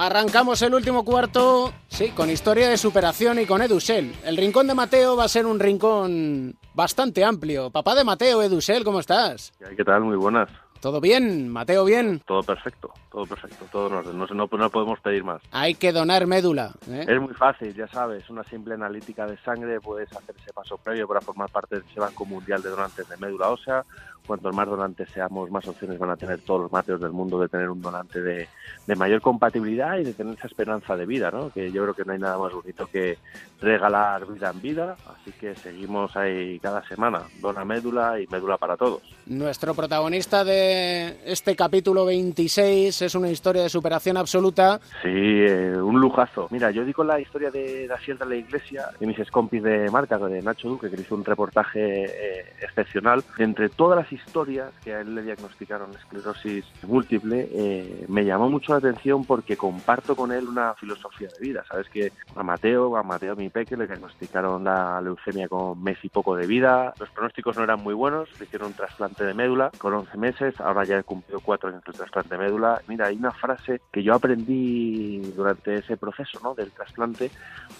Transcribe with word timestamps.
Arrancamos 0.00 0.62
el 0.62 0.74
último 0.74 1.04
cuarto, 1.04 1.72
sí, 1.88 2.10
con 2.10 2.30
historia 2.30 2.68
de 2.68 2.76
superación 2.76 3.40
y 3.40 3.46
con 3.46 3.62
Edusel. 3.62 4.14
El 4.24 4.36
rincón 4.36 4.68
de 4.68 4.74
Mateo 4.74 5.16
va 5.16 5.24
a 5.24 5.28
ser 5.28 5.44
un 5.44 5.58
rincón 5.58 6.56
bastante 6.72 7.24
amplio. 7.24 7.70
Papá 7.70 7.96
de 7.96 8.04
Mateo, 8.04 8.40
Edusel, 8.40 8.84
¿cómo 8.84 9.00
estás? 9.00 9.52
¿Qué 9.76 9.82
tal? 9.82 10.02
Muy 10.02 10.14
buenas. 10.14 10.48
¿Todo 10.80 11.00
bien? 11.00 11.48
¿Mateo 11.48 11.84
bien? 11.84 12.22
Todo 12.24 12.44
perfecto, 12.44 12.92
todo 13.10 13.26
perfecto, 13.26 13.66
todo 13.72 13.88
en 13.88 13.94
orden. 13.94 14.18
No, 14.18 14.26
no, 14.26 14.48
no 14.48 14.70
podemos 14.70 15.00
pedir 15.00 15.24
más. 15.24 15.42
Hay 15.50 15.74
que 15.74 15.90
donar 15.90 16.28
médula. 16.28 16.74
¿eh? 16.88 17.04
Es 17.08 17.20
muy 17.20 17.34
fácil, 17.34 17.74
ya 17.74 17.88
sabes. 17.88 18.30
Una 18.30 18.44
simple 18.44 18.74
analítica 18.74 19.26
de 19.26 19.36
sangre 19.38 19.80
puedes 19.80 20.12
hacer 20.12 20.36
ese 20.40 20.52
paso 20.52 20.78
previo 20.78 21.08
para 21.08 21.20
formar 21.20 21.50
parte 21.50 21.80
de 21.80 21.84
ese 21.90 21.98
Banco 21.98 22.24
Mundial 22.24 22.62
de 22.62 22.70
Donantes 22.70 23.08
de 23.08 23.16
Médula 23.16 23.48
Ósea. 23.48 23.84
Cuanto 24.28 24.52
más 24.52 24.68
donantes 24.68 25.08
seamos, 25.08 25.50
más 25.50 25.66
opciones 25.66 25.98
van 25.98 26.10
a 26.10 26.16
tener 26.16 26.40
todos 26.42 26.60
los 26.60 26.72
Mateos 26.72 27.00
del 27.00 27.12
mundo 27.12 27.40
de 27.40 27.48
tener 27.48 27.70
un 27.70 27.80
donante 27.80 28.20
de, 28.20 28.46
de 28.86 28.94
mayor 28.94 29.22
compatibilidad 29.22 29.96
y 29.96 30.04
de 30.04 30.12
tener 30.12 30.34
esa 30.34 30.46
esperanza 30.46 30.96
de 30.96 31.06
vida, 31.06 31.30
¿no? 31.30 31.48
Que 31.48 31.72
yo 31.72 31.82
creo 31.82 31.94
que 31.94 32.04
no 32.04 32.12
hay 32.12 32.18
nada 32.18 32.36
más 32.36 32.52
bonito 32.52 32.86
que 32.86 33.16
regalar 33.60 34.26
vida 34.26 34.50
en 34.50 34.60
vida. 34.60 34.96
Así 35.06 35.32
que 35.32 35.54
seguimos 35.54 36.14
ahí 36.16 36.58
cada 36.60 36.86
semana. 36.86 37.22
Dona 37.40 37.64
médula 37.64 38.20
y 38.20 38.26
médula 38.26 38.58
para 38.58 38.76
todos. 38.76 39.02
Nuestro 39.26 39.74
protagonista 39.74 40.44
de 40.44 41.16
este 41.24 41.56
capítulo 41.56 42.04
26 42.04 43.02
es 43.02 43.14
una 43.14 43.30
historia 43.30 43.62
de 43.62 43.68
superación 43.70 44.18
absoluta. 44.18 44.78
Sí, 45.02 45.08
eh, 45.08 45.74
un 45.80 46.00
lujazo. 46.00 46.48
Mira, 46.50 46.70
yo 46.70 46.84
digo 46.84 47.02
la 47.02 47.18
historia 47.18 47.50
de 47.50 47.86
la 47.86 47.98
de 47.98 48.26
la 48.26 48.36
Iglesia 48.36 48.90
y 49.00 49.06
mis 49.06 49.30
compis 49.30 49.62
de 49.62 49.90
marca, 49.90 50.18
de 50.18 50.42
Nacho 50.42 50.68
Duque, 50.68 50.90
que 50.90 51.00
hizo 51.00 51.14
un 51.14 51.24
reportaje 51.24 52.04
eh, 52.04 52.52
excepcional. 52.60 53.22
Entre 53.38 53.68
todas 53.68 53.98
las 53.98 54.12
historias 54.18 54.72
que 54.82 54.94
a 54.94 55.00
él 55.00 55.14
le 55.14 55.22
diagnosticaron 55.22 55.90
esclerosis 55.92 56.64
múltiple, 56.82 57.48
eh, 57.52 58.04
me 58.08 58.24
llamó 58.24 58.48
mucho 58.48 58.72
la 58.72 58.78
atención 58.78 59.24
porque 59.24 59.56
comparto 59.56 60.14
con 60.14 60.32
él 60.32 60.46
una 60.48 60.74
filosofía 60.74 61.28
de 61.28 61.46
vida. 61.46 61.64
Sabes 61.68 61.88
que 61.88 62.12
a 62.34 62.42
Mateo, 62.42 62.96
a 62.96 63.02
Mateo 63.02 63.36
mi 63.36 63.48
peque, 63.48 63.76
le 63.76 63.86
diagnosticaron 63.86 64.64
la 64.64 65.00
leucemia 65.00 65.48
con 65.48 65.82
mes 65.82 65.98
y 66.02 66.08
poco 66.08 66.36
de 66.36 66.46
vida. 66.46 66.94
Los 66.98 67.10
pronósticos 67.10 67.56
no 67.56 67.64
eran 67.64 67.82
muy 67.82 67.94
buenos, 67.94 68.28
le 68.38 68.46
hicieron 68.46 68.68
un 68.68 68.74
trasplante 68.74 69.24
de 69.24 69.34
médula 69.34 69.70
con 69.78 69.94
11 69.94 70.16
meses, 70.18 70.60
ahora 70.60 70.84
ya 70.84 70.98
he 70.98 71.02
cumplido 71.02 71.40
4 71.40 71.68
años 71.70 71.84
del 71.84 71.94
trasplante 71.94 72.36
de 72.36 72.38
médula. 72.38 72.82
Mira, 72.88 73.06
hay 73.06 73.16
una 73.16 73.32
frase 73.32 73.80
que 73.92 74.02
yo 74.02 74.14
aprendí 74.14 75.20
durante 75.36 75.76
ese 75.76 75.96
proceso 75.96 76.40
¿no? 76.42 76.54
del 76.54 76.70
trasplante, 76.72 77.30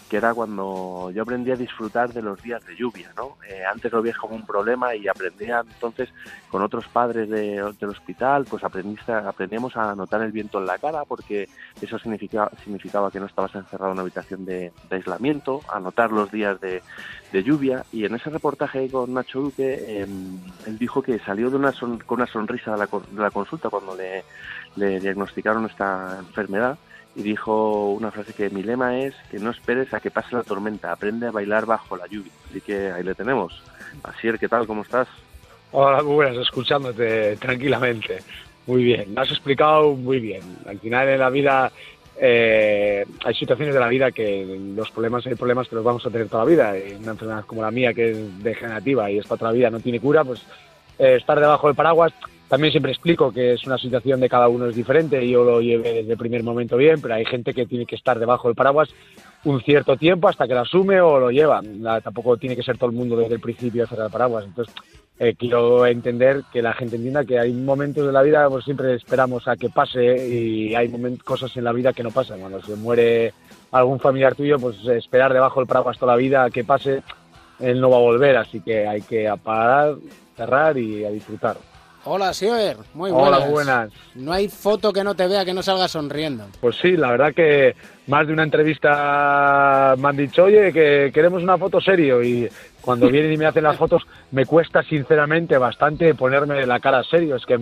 que 0.09 0.17
era 0.17 0.35
cuando 0.35 1.11
yo 1.15 1.23
aprendí 1.23 1.51
a 1.51 1.57
disfrutar 1.57 2.13
de 2.13 2.23
los 2.23 2.43
días 2.43 2.65
de 2.67 2.77
lluvia. 2.77 3.13
¿no? 3.17 3.37
Eh, 3.49 3.65
antes 3.65 3.93
lo 3.93 4.03
veía 4.03 4.15
como 4.21 4.37
un 4.37 4.47
problema 4.47 4.95
y 4.95 5.09
aprendía 5.09 5.61
entonces 5.61 6.09
con 6.49 6.63
otros 6.63 6.87
padres 6.89 7.29
de, 7.29 7.63
del 7.79 7.91
hospital, 7.91 8.47
pues 8.49 8.65
aprendiste, 8.65 9.13
aprendíamos 9.13 9.77
a 9.77 9.95
notar 9.95 10.23
el 10.23 10.33
viento 10.33 10.59
en 10.59 10.67
la 10.67 10.79
cara 10.79 11.05
porque 11.05 11.49
eso 11.81 11.99
significaba, 11.99 12.51
significaba 12.63 13.11
que 13.11 13.21
no 13.21 13.27
estabas 13.27 13.55
encerrado 13.55 13.93
en 13.93 13.93
una 13.93 14.03
habitación 14.03 14.45
de, 14.45 14.73
aislamiento, 14.91 15.61
a 15.69 15.79
notar 15.81 16.11
los 16.11 16.31
días 16.31 16.61
de, 16.61 16.83
de, 17.33 17.43
lluvia 17.43 17.85
y 17.93 18.05
en 18.05 18.15
ese 18.15 18.31
reportaje 18.31 18.89
con 18.91 19.13
Nacho 19.13 19.41
Duque 19.41 19.75
eh, 19.87 20.07
él 20.67 20.79
dijo 20.79 21.03
que 21.03 21.19
salió 21.19 21.51
de 21.51 21.57
una 21.57 21.73
son, 21.73 21.99
con 21.99 22.21
una 22.21 22.27
sonrisa 22.27 22.73
de 22.73 22.79
la, 22.79 22.87
de 22.87 23.23
la 23.23 23.31
consulta 23.31 23.69
cuando 23.69 23.95
le, 23.95 24.25
le 24.77 25.01
diagnosticaron 25.01 25.67
esta 25.67 26.17
enfermedad 26.19 26.79
y 27.15 27.23
dijo 27.23 27.91
una 27.91 28.11
frase 28.11 28.33
que 28.33 28.49
mi 28.51 28.63
lema 28.63 28.97
es 28.99 29.15
que 29.31 29.39
no 29.39 29.51
esperes 29.51 29.93
a 29.93 30.01
que 30.01 30.11
pase 30.11 30.37
la 30.37 30.45
tormenta, 30.45 30.93
aprende 30.93 31.27
a 31.27 31.33
bailar 31.33 31.67
bajo 31.67 31.97
la 31.97 32.07
lluvia. 32.07 32.33
Así 32.49 32.61
que 32.61 32.93
ahí 32.93 33.03
le 33.03 33.15
tenemos. 33.15 33.61
Asier, 34.05 34.39
¿qué 34.39 34.49
tal? 34.49 34.69
¿Cómo 34.69 34.83
estás? 34.83 35.09
Hola, 35.71 36.03
muy 36.03 36.15
buenas, 36.15 36.39
escuchándote 36.39 37.37
tranquilamente. 37.37 38.19
Muy 38.67 38.85
bien, 38.85 39.13
me 39.13 39.21
has 39.21 39.31
explicado 39.31 39.93
muy 39.93 40.19
bien. 40.19 40.41
Al 40.67 40.79
final 40.79 41.07
en 41.09 41.19
la 41.19 41.29
vida 41.29 41.71
eh, 42.19 43.05
hay 43.23 43.35
situaciones 43.35 43.75
de 43.75 43.81
la 43.81 43.89
vida 43.89 44.11
que 44.11 44.59
los 44.75 44.91
problemas 44.91 45.27
hay 45.27 45.35
problemas 45.35 45.69
que 45.69 45.75
los 45.75 45.85
vamos 45.85 46.07
a 46.07 46.11
tener 46.11 46.29
toda 46.29 46.45
la 46.45 46.51
vida. 46.51 46.75
Una 47.01 47.13
enfermedad 47.13 47.45
como 47.45 47.61
la 47.61 47.71
mía 47.71 47.93
que 47.93 48.13
es 48.13 48.43
degenerativa 48.43 49.11
y 49.11 49.19
esta 49.19 49.35
otra 49.35 49.53
vida 49.53 49.69
no 49.69 49.81
tiene 49.81 50.01
cura, 50.01 50.25
pues 50.25 50.41
eh, 50.99 51.17
estar 51.17 51.39
debajo 51.39 51.67
del 51.67 51.77
paraguas. 51.77 52.15
También 52.49 52.71
siempre 52.73 52.93
explico 52.93 53.31
que 53.31 53.53
es 53.53 53.67
una 53.67 53.77
situación 53.77 54.21
de 54.21 54.29
cada 54.31 54.49
uno 54.49 54.69
es 54.69 54.75
diferente. 54.75 55.29
Yo 55.29 55.45
lo 55.45 55.61
llevé 55.61 55.93
desde 55.93 56.13
el 56.13 56.19
primer 56.19 56.43
momento 56.43 56.79
bien, 56.79 56.99
pero 57.03 57.13
hay 57.13 57.27
gente 57.27 57.53
que 57.53 57.67
tiene 57.67 57.85
que 57.85 57.97
estar 57.97 58.19
debajo 58.19 58.49
del 58.49 58.55
paraguas 58.55 58.89
un 59.45 59.61
cierto 59.61 59.99
tiempo 59.99 60.29
hasta 60.29 60.49
que 60.49 60.55
lo 60.55 60.61
asume 60.61 60.99
o 61.03 61.21
lo 61.21 61.31
lleva. 61.31 61.61
La, 61.63 62.01
tampoco 62.01 62.39
tiene 62.39 62.57
que 62.57 62.63
ser 62.63 62.79
todo 62.79 62.89
el 62.89 62.97
mundo 62.97 63.17
desde 63.17 63.35
el 63.35 63.41
principio 63.41 63.87
cerrar 63.87 64.07
el 64.07 64.13
paraguas. 64.13 64.47
Entonces, 64.47 64.75
eh, 65.19 65.35
quiero 65.37 65.85
entender 65.85 66.45
que 66.53 66.63
la 66.63 66.73
gente 66.73 66.97
entienda 66.97 67.25
que 67.25 67.39
hay 67.39 67.53
momentos 67.53 68.07
de 68.07 68.13
la 68.13 68.23
vida, 68.23 68.49
pues 68.49 68.65
siempre 68.65 68.95
esperamos 68.95 69.49
a 69.49 69.57
que 69.57 69.69
pase 69.69 70.29
y 70.29 70.75
hay 70.75 70.93
cosas 71.25 71.57
en 71.57 71.65
la 71.65 71.73
vida 71.73 71.93
que 71.93 72.05
no 72.05 72.11
pasan. 72.11 72.41
Cuando 72.41 72.63
se 72.63 72.77
muere 72.77 73.35
algún 73.73 73.99
familiar 73.99 74.35
tuyo, 74.35 74.59
pues 74.59 74.77
esperar 74.87 75.33
debajo 75.33 75.61
del 75.61 75.67
paraguas 75.67 75.99
toda 75.99 76.13
la 76.13 76.19
vida 76.19 76.45
a 76.45 76.51
que 76.51 76.63
pase, 76.63 77.03
él 77.59 77.81
no 77.81 77.91
va 77.91 77.97
a 77.97 78.01
volver. 78.01 78.37
Así 78.37 78.61
que 78.61 78.87
hay 78.87 79.03
que 79.03 79.33
parar, 79.43 79.97
cerrar 80.37 80.79
y 80.79 81.05
a 81.05 81.11
disfrutar. 81.11 81.57
Hola, 82.11 82.33
Siever. 82.33 82.79
Muy 82.95 83.11
buenas. 83.11 83.41
Hola, 83.43 83.51
buenas. 83.51 83.93
No 84.15 84.33
hay 84.33 84.49
foto 84.49 84.95
que 84.95 85.05
no 85.05 85.15
te 85.15 85.29
vea 85.29 85.45
que 85.45 85.53
no 85.53 85.63
salga 85.63 85.89
sonriendo. 85.89 86.47
Pues 86.59 86.77
sí, 86.77 86.97
la 86.97 87.11
verdad 87.11 87.35
que 87.35 87.77
más 88.07 88.27
de 88.27 88.33
una 88.33 88.45
entrevista 88.45 89.95
me 89.99 90.09
han 90.09 90.17
dicho, 90.17 90.45
oye, 90.45 90.73
que 90.73 91.11
queremos 91.13 91.43
una 91.43 91.59
foto 91.59 91.83
serio 91.83 92.23
y 92.23 92.49
cuando 92.81 93.09
vienen 93.13 93.35
y 93.35 93.37
me 93.37 93.45
hacen 93.45 93.65
las 93.65 93.77
fotos 93.77 94.07
me 94.31 94.47
cuesta 94.47 94.83
sinceramente 94.83 95.59
bastante 95.59 96.15
ponerme 96.15 96.65
la 96.65 96.81
cara 96.81 97.05
serio. 97.05 97.37
Es 97.37 97.45
que 97.45 97.59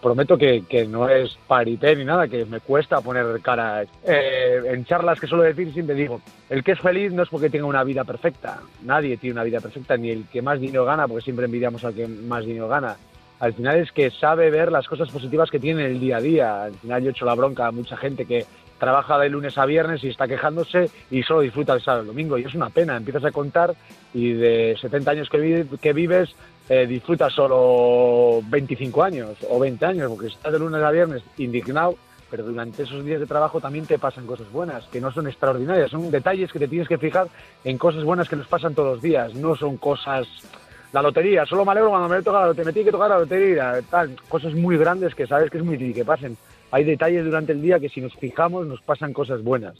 prometo 0.00 0.38
que, 0.38 0.64
que 0.66 0.86
no 0.86 1.06
es 1.06 1.36
parité 1.46 1.94
ni 1.94 2.06
nada, 2.06 2.26
que 2.26 2.46
me 2.46 2.60
cuesta 2.60 3.02
poner 3.02 3.26
cara. 3.42 3.82
Eh, 3.82 4.62
en 4.64 4.86
charlas 4.86 5.20
que 5.20 5.26
suelo 5.26 5.44
decir 5.44 5.74
siempre 5.74 5.94
digo, 5.94 6.22
el 6.48 6.64
que 6.64 6.72
es 6.72 6.80
feliz 6.80 7.12
no 7.12 7.22
es 7.22 7.28
porque 7.28 7.50
tenga 7.50 7.66
una 7.66 7.84
vida 7.84 8.04
perfecta. 8.04 8.60
Nadie 8.82 9.18
tiene 9.18 9.34
una 9.34 9.44
vida 9.44 9.60
perfecta, 9.60 9.98
ni 9.98 10.08
el 10.08 10.24
que 10.28 10.40
más 10.40 10.58
dinero 10.58 10.86
gana, 10.86 11.06
porque 11.06 11.24
siempre 11.24 11.44
envidiamos 11.44 11.84
al 11.84 11.92
que 11.92 12.08
más 12.08 12.46
dinero 12.46 12.66
gana 12.66 12.96
al 13.40 13.54
final 13.54 13.78
es 13.78 13.90
que 13.90 14.10
sabe 14.10 14.50
ver 14.50 14.70
las 14.70 14.86
cosas 14.86 15.10
positivas 15.10 15.50
que 15.50 15.58
tiene 15.58 15.84
en 15.84 15.92
el 15.92 16.00
día 16.00 16.18
a 16.18 16.20
día. 16.20 16.62
Al 16.64 16.74
final 16.74 17.02
yo 17.02 17.08
he 17.08 17.12
hecho 17.12 17.24
la 17.24 17.34
bronca 17.34 17.66
a 17.66 17.72
mucha 17.72 17.96
gente 17.96 18.26
que 18.26 18.46
trabaja 18.78 19.18
de 19.18 19.28
lunes 19.28 19.58
a 19.58 19.66
viernes 19.66 20.04
y 20.04 20.08
está 20.08 20.28
quejándose 20.28 20.90
y 21.10 21.22
solo 21.22 21.40
disfruta 21.40 21.74
el 21.74 21.82
sábado 21.82 22.02
y 22.02 22.04
el 22.04 22.08
domingo. 22.08 22.38
Y 22.38 22.44
es 22.44 22.54
una 22.54 22.70
pena, 22.70 22.96
empiezas 22.96 23.24
a 23.24 23.32
contar 23.32 23.74
y 24.14 24.34
de 24.34 24.76
70 24.80 25.10
años 25.10 25.28
que 25.28 25.92
vives 25.92 26.34
eh, 26.72 26.86
disfrutas 26.86 27.32
solo 27.32 28.42
25 28.44 29.02
años 29.02 29.30
o 29.48 29.58
20 29.58 29.86
años, 29.86 30.08
porque 30.08 30.28
estás 30.28 30.52
de 30.52 30.58
lunes 30.60 30.80
a 30.80 30.92
viernes 30.92 31.20
indignado, 31.36 31.96
pero 32.30 32.44
durante 32.44 32.84
esos 32.84 33.04
días 33.04 33.18
de 33.18 33.26
trabajo 33.26 33.60
también 33.60 33.86
te 33.86 33.98
pasan 33.98 34.24
cosas 34.24 34.52
buenas, 34.52 34.84
que 34.84 35.00
no 35.00 35.10
son 35.10 35.26
extraordinarias, 35.26 35.90
son 35.90 36.12
detalles 36.12 36.52
que 36.52 36.60
te 36.60 36.68
tienes 36.68 36.86
que 36.86 36.96
fijar 36.96 37.26
en 37.64 37.76
cosas 37.76 38.04
buenas 38.04 38.28
que 38.28 38.36
nos 38.36 38.46
pasan 38.46 38.76
todos 38.76 38.92
los 38.94 39.02
días, 39.02 39.34
no 39.34 39.56
son 39.56 39.78
cosas 39.78 40.28
la 40.92 41.02
lotería, 41.02 41.46
solo 41.46 41.64
me 41.64 41.72
alegro 41.72 41.90
cuando 41.90 42.08
me 42.08 42.22
toca 42.22 42.40
la 42.40 42.46
lotería, 42.46 42.66
me 42.66 42.72
tiene 42.72 42.86
que 42.86 42.92
tocar 42.92 43.10
la 43.10 43.18
lotería, 43.18 43.74
tal, 43.90 44.16
cosas 44.28 44.54
muy 44.54 44.76
grandes 44.76 45.14
que 45.14 45.26
sabes 45.26 45.50
que 45.50 45.58
es 45.58 45.64
muy 45.64 45.76
difícil 45.76 45.94
que 46.02 46.04
pasen. 46.04 46.36
Hay 46.72 46.84
detalles 46.84 47.24
durante 47.24 47.52
el 47.52 47.62
día 47.62 47.78
que 47.80 47.88
si 47.88 48.00
nos 48.00 48.14
fijamos 48.16 48.66
nos 48.66 48.80
pasan 48.82 49.12
cosas 49.12 49.42
buenas. 49.42 49.76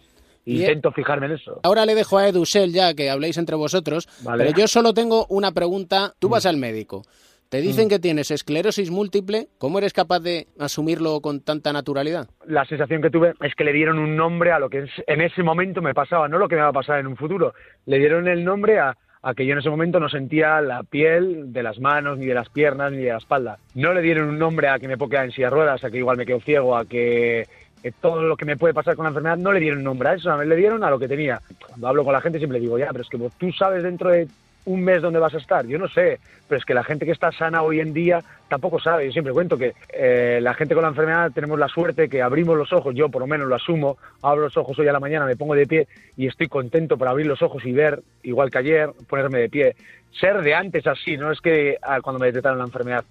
Bien. 0.47 0.63
Intento 0.63 0.91
fijarme 0.93 1.27
en 1.27 1.33
eso. 1.33 1.61
Ahora 1.63 1.85
le 1.87 1.95
dejo 1.95 2.17
a 2.19 2.27
Edusel 2.29 2.73
ya 2.73 2.95
que 2.95 3.11
habléis 3.11 3.37
entre 3.39 3.57
vosotros, 3.57 4.09
Vale. 4.23 4.45
pero 4.45 4.57
yo 4.59 4.67
solo 4.69 4.95
tengo 4.95 5.27
una 5.29 5.53
pregunta. 5.53 6.15
Tú 6.19 6.29
vas 6.31 6.47
al 6.47 6.57
médico, 6.57 7.03
te 7.51 7.61
dicen 7.61 7.87
Mm. 7.87 7.89
que 7.91 7.99
tienes 7.99 8.31
esclerosis 8.31 8.91
múltiple, 8.91 9.49
¿cómo 9.59 9.79
eres 9.79 9.93
capaz 9.93 10.21
de 10.21 10.47
asumirlo 10.59 11.21
con 11.21 11.41
tanta 11.41 11.73
naturalidad? 11.73 12.29
La 12.47 12.65
sensación 12.65 13.03
que 13.03 13.11
tuve 13.11 13.35
es 13.43 13.55
que 13.55 13.65
le 13.65 13.73
dieron 13.73 13.99
un 13.99 14.17
nombre 14.17 14.51
a 14.51 14.59
lo 14.59 14.71
que 14.71 14.87
en 15.07 15.21
ese 15.21 15.43
momento 15.43 15.83
me 15.83 15.93
pasaba, 15.95 16.27
no 16.27 16.39
lo 16.39 16.49
que 16.49 16.57
me 16.57 16.63
va 16.63 16.69
a 16.69 16.73
pasar 16.73 16.99
en 17.01 17.07
un 17.09 17.17
futuro. 17.17 17.53
Le 17.87 17.99
dieron 17.99 18.27
el 18.27 18.43
nombre 18.45 18.79
a, 18.81 18.97
a 19.23 19.35
que 19.35 19.45
yo 19.45 19.53
en 19.53 19.59
ese 19.59 19.71
momento 19.71 20.01
no 20.01 20.09
sentía 20.09 20.61
la 20.61 20.83
piel 20.83 21.53
de 21.53 21.63
las 21.63 21.79
manos, 21.79 22.19
ni 22.19 22.27
de 22.27 22.35
las 22.35 22.49
piernas, 22.49 22.93
ni 22.93 22.99
de 22.99 23.11
la 23.11 23.19
espalda. 23.19 23.59
No 23.75 23.93
le 23.93 24.01
dieron 24.01 24.29
un 24.29 24.39
nombre 24.39 24.69
a 24.69 24.79
que 24.79 24.89
me 24.89 24.97
puedo 24.97 25.21
en 25.21 25.33
silla 25.33 25.49
de 25.49 25.55
ruedas, 25.55 25.85
a 25.85 25.91
que 25.91 25.99
igual 25.99 26.17
me 26.17 26.27
quedo 26.27 26.41
ciego, 26.41 26.77
a 26.77 26.87
que, 26.87 27.47
que 27.83 27.93
todo 27.93 28.23
lo 28.23 28.37
que 28.37 28.47
me 28.47 28.57
puede 28.57 28.75
pasar 28.75 28.97
con 28.97 29.05
la 29.05 29.11
enfermedad, 29.11 29.37
no 29.37 29.53
le 29.53 29.61
dieron 29.61 29.85
nombre 29.85 30.09
a 30.09 30.15
eso, 30.15 30.43
le 30.43 30.57
dieron 30.57 30.83
a 30.85 30.91
lo 30.91 30.99
que 30.99 31.09
tenía. 31.09 31.41
Cuando 31.67 31.89
hablo 31.89 32.05
con 32.05 32.15
la 32.15 32.21
gente 32.21 32.39
siempre 32.39 32.61
digo, 32.61 32.79
ya, 32.79 32.89
pero 32.93 33.03
es 33.03 33.09
que 33.09 33.19
tú 33.39 33.53
sabes 33.53 33.83
dentro 33.83 34.11
de 34.11 34.27
un 34.65 34.83
mes 34.83 35.03
dónde 35.03 35.19
vas 35.19 35.35
a 35.35 35.39
estar. 35.39 35.67
Yo 35.67 35.79
no 35.79 35.89
sé, 35.89 36.21
pero 36.49 36.59
es 36.59 36.65
que 36.65 36.75
la 36.75 36.85
gente 36.85 37.07
que 37.07 37.13
está 37.13 37.33
sana 37.33 37.63
hoy 37.63 37.81
en 37.81 37.93
día 37.93 38.23
tampoco 38.49 38.79
sabe. 38.79 39.07
Yo 39.07 39.13
siempre 39.13 39.33
cuento 39.33 39.57
que 39.57 39.75
eh, 39.93 40.41
la 40.43 40.55
gente 40.55 40.75
con 40.75 40.83
la 40.83 40.89
enfermedad 40.89 41.31
tenemos 41.33 41.59
la 41.59 41.69
suerte 41.69 42.09
que 42.09 42.23
abrimos 42.23 42.57
los 42.57 42.73
ojos, 42.73 42.95
yo 42.95 43.09
por 43.09 43.21
lo 43.21 43.27
menos 43.27 43.49
lo 43.49 43.55
asumo, 43.55 43.97
abro 44.23 44.43
los 44.43 44.57
ojos 44.57 44.79
hoy 44.79 44.89
a 44.89 44.93
la 44.93 45.01
mañana, 45.01 45.27
me 45.27 45.37
pongo 45.37 45.55
de 45.55 45.67
pie 45.67 45.89
y 46.17 46.27
estoy 46.27 46.49
contento 46.49 46.97
por 46.97 47.09
abrir 47.09 47.27
los 47.27 47.43
ojos 47.43 47.65
y 47.65 47.73
ver, 47.73 48.03
igual 48.23 48.51
que 48.51 48.59
ayer, 48.59 48.91
ponerme 49.09 49.39
de 49.41 49.49
pie. 49.49 49.77
Ser 50.13 50.43
de 50.43 50.55
antes 50.55 50.87
así, 50.87 51.17
no 51.17 51.31
es 51.31 51.41
que 51.41 51.79
ah, 51.83 52.01
cuando 52.01 52.19
me 52.19 52.27
detectaron 52.27 52.59
la 52.59 52.65
enfermedad 52.65 53.05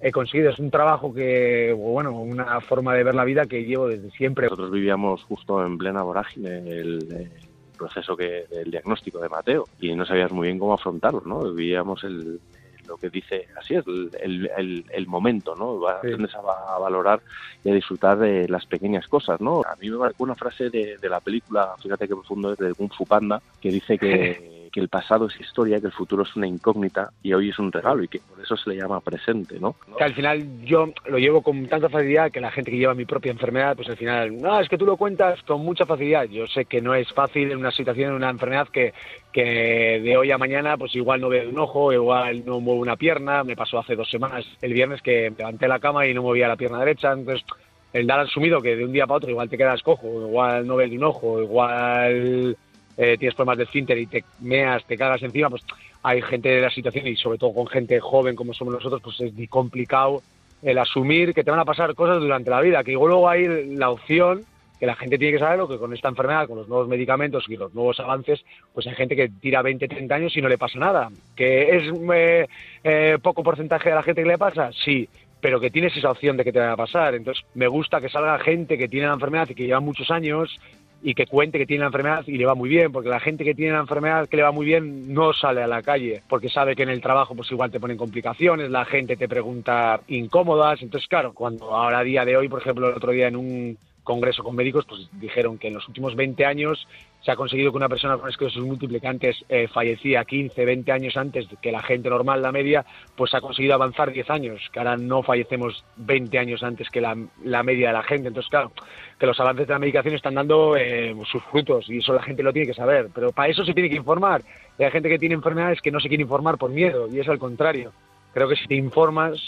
he 0.00 0.12
conseguido, 0.12 0.50
es 0.50 0.58
un 0.58 0.70
trabajo 0.70 1.12
que, 1.14 1.72
bueno, 1.72 2.12
una 2.20 2.60
forma 2.60 2.94
de 2.94 3.02
ver 3.02 3.14
la 3.14 3.24
vida 3.24 3.46
que 3.46 3.64
llevo 3.64 3.88
desde 3.88 4.10
siempre. 4.10 4.44
Nosotros 4.44 4.70
vivíamos 4.70 5.22
justo 5.24 5.64
en 5.64 5.78
plena 5.78 6.02
vorágine 6.02 6.58
el 6.58 7.30
proceso 7.76 8.16
que, 8.16 8.46
del 8.50 8.70
diagnóstico 8.70 9.18
de 9.18 9.28
Mateo 9.28 9.66
y 9.80 9.94
no 9.94 10.04
sabías 10.04 10.32
muy 10.32 10.48
bien 10.48 10.58
cómo 10.58 10.74
afrontarlo, 10.74 11.22
¿no? 11.24 11.52
Vivíamos 11.52 12.02
el, 12.04 12.40
lo 12.86 12.96
que 12.96 13.10
dice, 13.10 13.48
así 13.58 13.74
es, 13.74 13.84
el, 13.86 14.50
el, 14.56 14.84
el 14.90 15.06
momento, 15.06 15.54
¿no? 15.54 15.86
Aprendes 15.88 16.34
a, 16.34 16.38
a, 16.74 16.78
valorar 16.78 17.20
y 17.64 17.70
a 17.70 17.74
disfrutar 17.74 18.18
de 18.18 18.48
las 18.48 18.66
pequeñas 18.66 19.06
cosas, 19.08 19.40
¿no? 19.40 19.62
A 19.62 19.76
mí 19.76 19.90
me 19.90 19.98
marcó 19.98 20.24
una 20.24 20.34
frase 20.34 20.70
de, 20.70 20.96
de 20.96 21.08
la 21.08 21.20
película, 21.20 21.74
fíjate 21.80 22.08
qué 22.08 22.14
profundo 22.14 22.52
es, 22.52 22.58
de 22.58 22.74
Kung 22.74 22.92
Fu 22.92 23.04
Panda, 23.04 23.40
que 23.60 23.70
dice 23.70 23.98
que 23.98 24.54
que 24.76 24.80
el 24.82 24.90
pasado 24.90 25.28
es 25.28 25.40
historia, 25.40 25.80
que 25.80 25.86
el 25.86 25.92
futuro 25.92 26.22
es 26.22 26.36
una 26.36 26.46
incógnita 26.46 27.10
y 27.22 27.32
hoy 27.32 27.48
es 27.48 27.58
un 27.58 27.72
regalo 27.72 28.02
y 28.02 28.08
que 28.08 28.18
por 28.18 28.38
eso 28.38 28.58
se 28.58 28.68
le 28.68 28.76
llama 28.76 29.00
presente, 29.00 29.58
¿no? 29.58 29.74
Al 29.98 30.12
final 30.12 30.62
yo 30.66 30.92
lo 31.06 31.16
llevo 31.16 31.40
con 31.40 31.66
tanta 31.66 31.88
facilidad 31.88 32.30
que 32.30 32.42
la 32.42 32.50
gente 32.50 32.70
que 32.70 32.76
lleva 32.76 32.92
mi 32.92 33.06
propia 33.06 33.32
enfermedad, 33.32 33.74
pues 33.74 33.88
al 33.88 33.96
final, 33.96 34.36
no, 34.38 34.60
es 34.60 34.68
que 34.68 34.76
tú 34.76 34.84
lo 34.84 34.98
cuentas 34.98 35.42
con 35.44 35.62
mucha 35.62 35.86
facilidad. 35.86 36.24
Yo 36.24 36.46
sé 36.46 36.66
que 36.66 36.82
no 36.82 36.94
es 36.94 37.10
fácil 37.14 37.50
en 37.50 37.56
una 37.56 37.70
situación, 37.70 38.10
en 38.10 38.16
una 38.16 38.28
enfermedad 38.28 38.68
que, 38.68 38.92
que 39.32 39.98
de 40.04 40.14
hoy 40.14 40.30
a 40.30 40.36
mañana, 40.36 40.76
pues 40.76 40.94
igual 40.94 41.22
no 41.22 41.30
veo 41.30 41.48
un 41.48 41.58
ojo, 41.58 41.90
igual 41.90 42.44
no 42.44 42.60
muevo 42.60 42.82
una 42.82 42.96
pierna. 42.96 43.44
Me 43.44 43.56
pasó 43.56 43.78
hace 43.78 43.96
dos 43.96 44.10
semanas, 44.10 44.44
el 44.60 44.74
viernes, 44.74 45.00
que 45.00 45.32
levanté 45.38 45.68
la 45.68 45.78
cama 45.78 46.06
y 46.06 46.12
no 46.12 46.20
movía 46.20 46.48
la 46.48 46.56
pierna 46.56 46.80
derecha, 46.80 47.12
entonces 47.12 47.46
el 47.94 48.06
dar 48.06 48.20
asumido 48.20 48.60
que 48.60 48.76
de 48.76 48.84
un 48.84 48.92
día 48.92 49.06
para 49.06 49.16
otro 49.16 49.30
igual 49.30 49.48
te 49.48 49.56
quedas 49.56 49.82
cojo, 49.82 50.06
igual 50.28 50.66
no 50.66 50.76
ves 50.76 50.92
un 50.92 51.04
ojo, 51.04 51.40
igual 51.40 52.54
eh, 52.96 53.16
tienes 53.18 53.34
problemas 53.34 53.58
de 53.58 53.66
finter 53.66 53.98
y 53.98 54.06
te 54.06 54.24
meas, 54.40 54.84
te 54.84 54.96
cagas 54.96 55.22
encima, 55.22 55.50
pues 55.50 55.62
hay 56.02 56.22
gente 56.22 56.48
de 56.48 56.60
la 56.60 56.70
situación 56.70 57.06
y 57.06 57.16
sobre 57.16 57.38
todo 57.38 57.52
con 57.52 57.66
gente 57.66 58.00
joven 58.00 58.36
como 58.36 58.54
somos 58.54 58.74
nosotros, 58.74 59.02
pues 59.02 59.20
es 59.20 59.32
complicado 59.48 60.22
el 60.62 60.78
asumir 60.78 61.34
que 61.34 61.44
te 61.44 61.50
van 61.50 61.60
a 61.60 61.64
pasar 61.64 61.94
cosas 61.94 62.20
durante 62.20 62.50
la 62.50 62.60
vida, 62.60 62.84
que 62.84 62.92
luego 62.92 63.28
hay 63.28 63.74
la 63.76 63.90
opción 63.90 64.44
que 64.78 64.86
la 64.86 64.94
gente 64.94 65.18
tiene 65.18 65.34
que 65.34 65.38
saber 65.38 65.66
que 65.68 65.78
con 65.78 65.92
esta 65.94 66.08
enfermedad, 66.08 66.46
con 66.46 66.58
los 66.58 66.68
nuevos 66.68 66.88
medicamentos 66.88 67.44
y 67.48 67.56
los 67.56 67.74
nuevos 67.74 67.98
avances, 68.00 68.44
pues 68.74 68.86
hay 68.86 68.94
gente 68.94 69.16
que 69.16 69.28
tira 69.28 69.62
20, 69.62 69.88
30 69.88 70.14
años 70.14 70.36
y 70.36 70.42
no 70.42 70.48
le 70.48 70.58
pasa 70.58 70.78
nada. 70.78 71.08
¿Que 71.34 71.76
es 71.76 71.84
eh, 72.12 72.46
eh, 72.84 73.18
poco 73.22 73.42
porcentaje 73.42 73.88
de 73.88 73.94
la 73.94 74.02
gente 74.02 74.22
que 74.22 74.28
le 74.28 74.38
pasa? 74.38 74.70
Sí, 74.72 75.08
pero 75.40 75.60
que 75.60 75.70
tienes 75.70 75.96
esa 75.96 76.10
opción 76.10 76.36
de 76.36 76.44
que 76.44 76.52
te 76.52 76.58
vaya 76.58 76.72
a 76.72 76.76
pasar. 76.76 77.14
Entonces, 77.14 77.44
me 77.54 77.68
gusta 77.68 78.00
que 78.00 78.08
salga 78.08 78.38
gente 78.38 78.76
que 78.76 78.88
tiene 78.88 79.06
la 79.06 79.14
enfermedad 79.14 79.48
y 79.48 79.54
que 79.54 79.64
lleva 79.64 79.80
muchos 79.80 80.10
años 80.10 80.58
y 81.02 81.14
que 81.14 81.26
cuente 81.26 81.58
que 81.58 81.66
tiene 81.66 81.80
la 81.80 81.86
enfermedad 81.86 82.24
y 82.26 82.38
le 82.38 82.46
va 82.46 82.54
muy 82.54 82.68
bien, 82.68 82.92
porque 82.92 83.08
la 83.08 83.20
gente 83.20 83.44
que 83.44 83.54
tiene 83.54 83.72
la 83.72 83.80
enfermedad 83.80 84.28
que 84.28 84.36
le 84.36 84.42
va 84.42 84.52
muy 84.52 84.66
bien 84.66 85.12
no 85.12 85.32
sale 85.32 85.62
a 85.62 85.66
la 85.66 85.82
calle, 85.82 86.22
porque 86.28 86.48
sabe 86.48 86.74
que 86.74 86.82
en 86.82 86.88
el 86.88 87.00
trabajo 87.00 87.34
pues 87.34 87.50
igual 87.50 87.70
te 87.70 87.80
ponen 87.80 87.96
complicaciones, 87.96 88.70
la 88.70 88.84
gente 88.84 89.16
te 89.16 89.28
pregunta 89.28 90.00
incómodas, 90.08 90.82
entonces 90.82 91.08
claro, 91.08 91.32
cuando 91.32 91.74
ahora 91.74 91.98
a 91.98 92.04
día 92.04 92.24
de 92.24 92.36
hoy, 92.36 92.48
por 92.48 92.60
ejemplo, 92.60 92.88
el 92.88 92.94
otro 92.94 93.12
día 93.12 93.28
en 93.28 93.36
un 93.36 93.78
congreso 94.02 94.42
con 94.42 94.54
médicos, 94.54 94.86
pues 94.88 95.08
dijeron 95.12 95.58
que 95.58 95.68
en 95.68 95.74
los 95.74 95.86
últimos 95.88 96.14
20 96.14 96.46
años 96.46 96.86
se 97.26 97.32
ha 97.32 97.36
conseguido 97.36 97.72
que 97.72 97.78
una 97.78 97.88
persona 97.88 98.16
con 98.18 98.30
esclerosis 98.30 98.62
múltiple 98.62 99.00
antes 99.02 99.44
eh, 99.48 99.66
fallecía 99.66 100.24
15, 100.24 100.64
20 100.64 100.92
años 100.92 101.16
antes 101.16 101.48
que 101.60 101.72
la 101.72 101.82
gente 101.82 102.08
normal, 102.08 102.40
la 102.40 102.52
media, 102.52 102.86
pues 103.16 103.34
ha 103.34 103.40
conseguido 103.40 103.74
avanzar 103.74 104.12
10 104.12 104.30
años, 104.30 104.70
que 104.72 104.78
ahora 104.78 104.96
no 104.96 105.24
fallecemos 105.24 105.84
20 105.96 106.38
años 106.38 106.62
antes 106.62 106.88
que 106.88 107.00
la, 107.00 107.16
la 107.42 107.64
media 107.64 107.88
de 107.88 107.94
la 107.94 108.04
gente. 108.04 108.28
Entonces, 108.28 108.48
claro, 108.48 108.70
que 109.18 109.26
los 109.26 109.40
avances 109.40 109.66
de 109.66 109.72
la 109.72 109.80
medicación 109.80 110.14
están 110.14 110.36
dando 110.36 110.76
eh, 110.76 111.16
sus 111.28 111.42
frutos 111.42 111.90
y 111.90 111.98
eso 111.98 112.12
la 112.12 112.22
gente 112.22 112.44
lo 112.44 112.52
tiene 112.52 112.68
que 112.68 112.74
saber. 112.74 113.08
Pero 113.12 113.32
para 113.32 113.48
eso 113.48 113.64
se 113.64 113.74
tiene 113.74 113.90
que 113.90 113.96
informar. 113.96 114.42
Y 114.78 114.84
hay 114.84 114.92
gente 114.92 115.08
que 115.08 115.18
tiene 115.18 115.34
enfermedades 115.34 115.80
que 115.80 115.90
no 115.90 115.98
se 115.98 116.06
quiere 116.06 116.22
informar 116.22 116.58
por 116.58 116.70
miedo 116.70 117.08
y 117.12 117.18
es 117.18 117.28
al 117.28 117.40
contrario. 117.40 117.90
Creo 118.34 118.48
que 118.48 118.54
si 118.54 118.68
te 118.68 118.76
informas, 118.76 119.40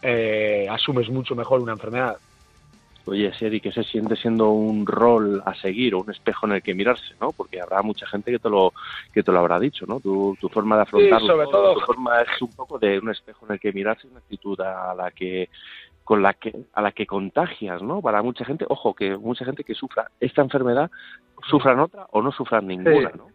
eh, 0.00 0.66
asumes 0.70 1.10
mucho 1.10 1.34
mejor 1.34 1.60
una 1.60 1.72
enfermedad. 1.72 2.16
Oye, 3.04 3.32
Seri, 3.34 3.60
que 3.60 3.72
se 3.72 3.82
siente 3.82 4.14
siendo 4.16 4.50
un 4.50 4.86
rol 4.86 5.42
a 5.44 5.54
seguir 5.54 5.94
o 5.94 6.00
un 6.00 6.10
espejo 6.10 6.46
en 6.46 6.52
el 6.52 6.62
que 6.62 6.74
mirarse, 6.74 7.14
¿no? 7.20 7.32
Porque 7.32 7.60
habrá 7.60 7.82
mucha 7.82 8.06
gente 8.06 8.30
que 8.30 8.38
te 8.38 8.48
lo 8.48 8.72
que 9.12 9.22
te 9.22 9.32
lo 9.32 9.40
habrá 9.40 9.58
dicho, 9.58 9.86
¿no? 9.86 9.98
Tu, 9.98 10.36
tu 10.40 10.48
forma 10.48 10.76
de 10.76 10.82
afrontarlo, 10.82 11.20
sí, 11.20 11.26
sobre 11.26 11.46
todo, 11.46 11.74
tu 11.74 11.80
forma 11.80 12.22
es 12.22 12.40
un 12.40 12.52
poco 12.52 12.78
de 12.78 12.98
un 12.98 13.10
espejo 13.10 13.46
en 13.46 13.54
el 13.54 13.60
que 13.60 13.72
mirarse, 13.72 14.06
una 14.06 14.20
actitud 14.20 14.60
a 14.60 14.94
la 14.94 15.10
que 15.10 15.48
con 16.04 16.22
la 16.22 16.34
que 16.34 16.52
a 16.74 16.82
la 16.82 16.92
que 16.92 17.06
contagias, 17.06 17.82
¿no? 17.82 18.00
Para 18.00 18.22
mucha 18.22 18.44
gente, 18.44 18.64
ojo, 18.68 18.94
que 18.94 19.16
mucha 19.16 19.44
gente 19.44 19.64
que 19.64 19.74
sufra 19.74 20.10
esta 20.20 20.42
enfermedad 20.42 20.90
sufran 21.48 21.80
otra 21.80 22.06
o 22.10 22.22
no 22.22 22.30
sufran 22.32 22.66
ninguna, 22.66 23.10
Sí. 23.10 23.18
¿no? 23.18 23.26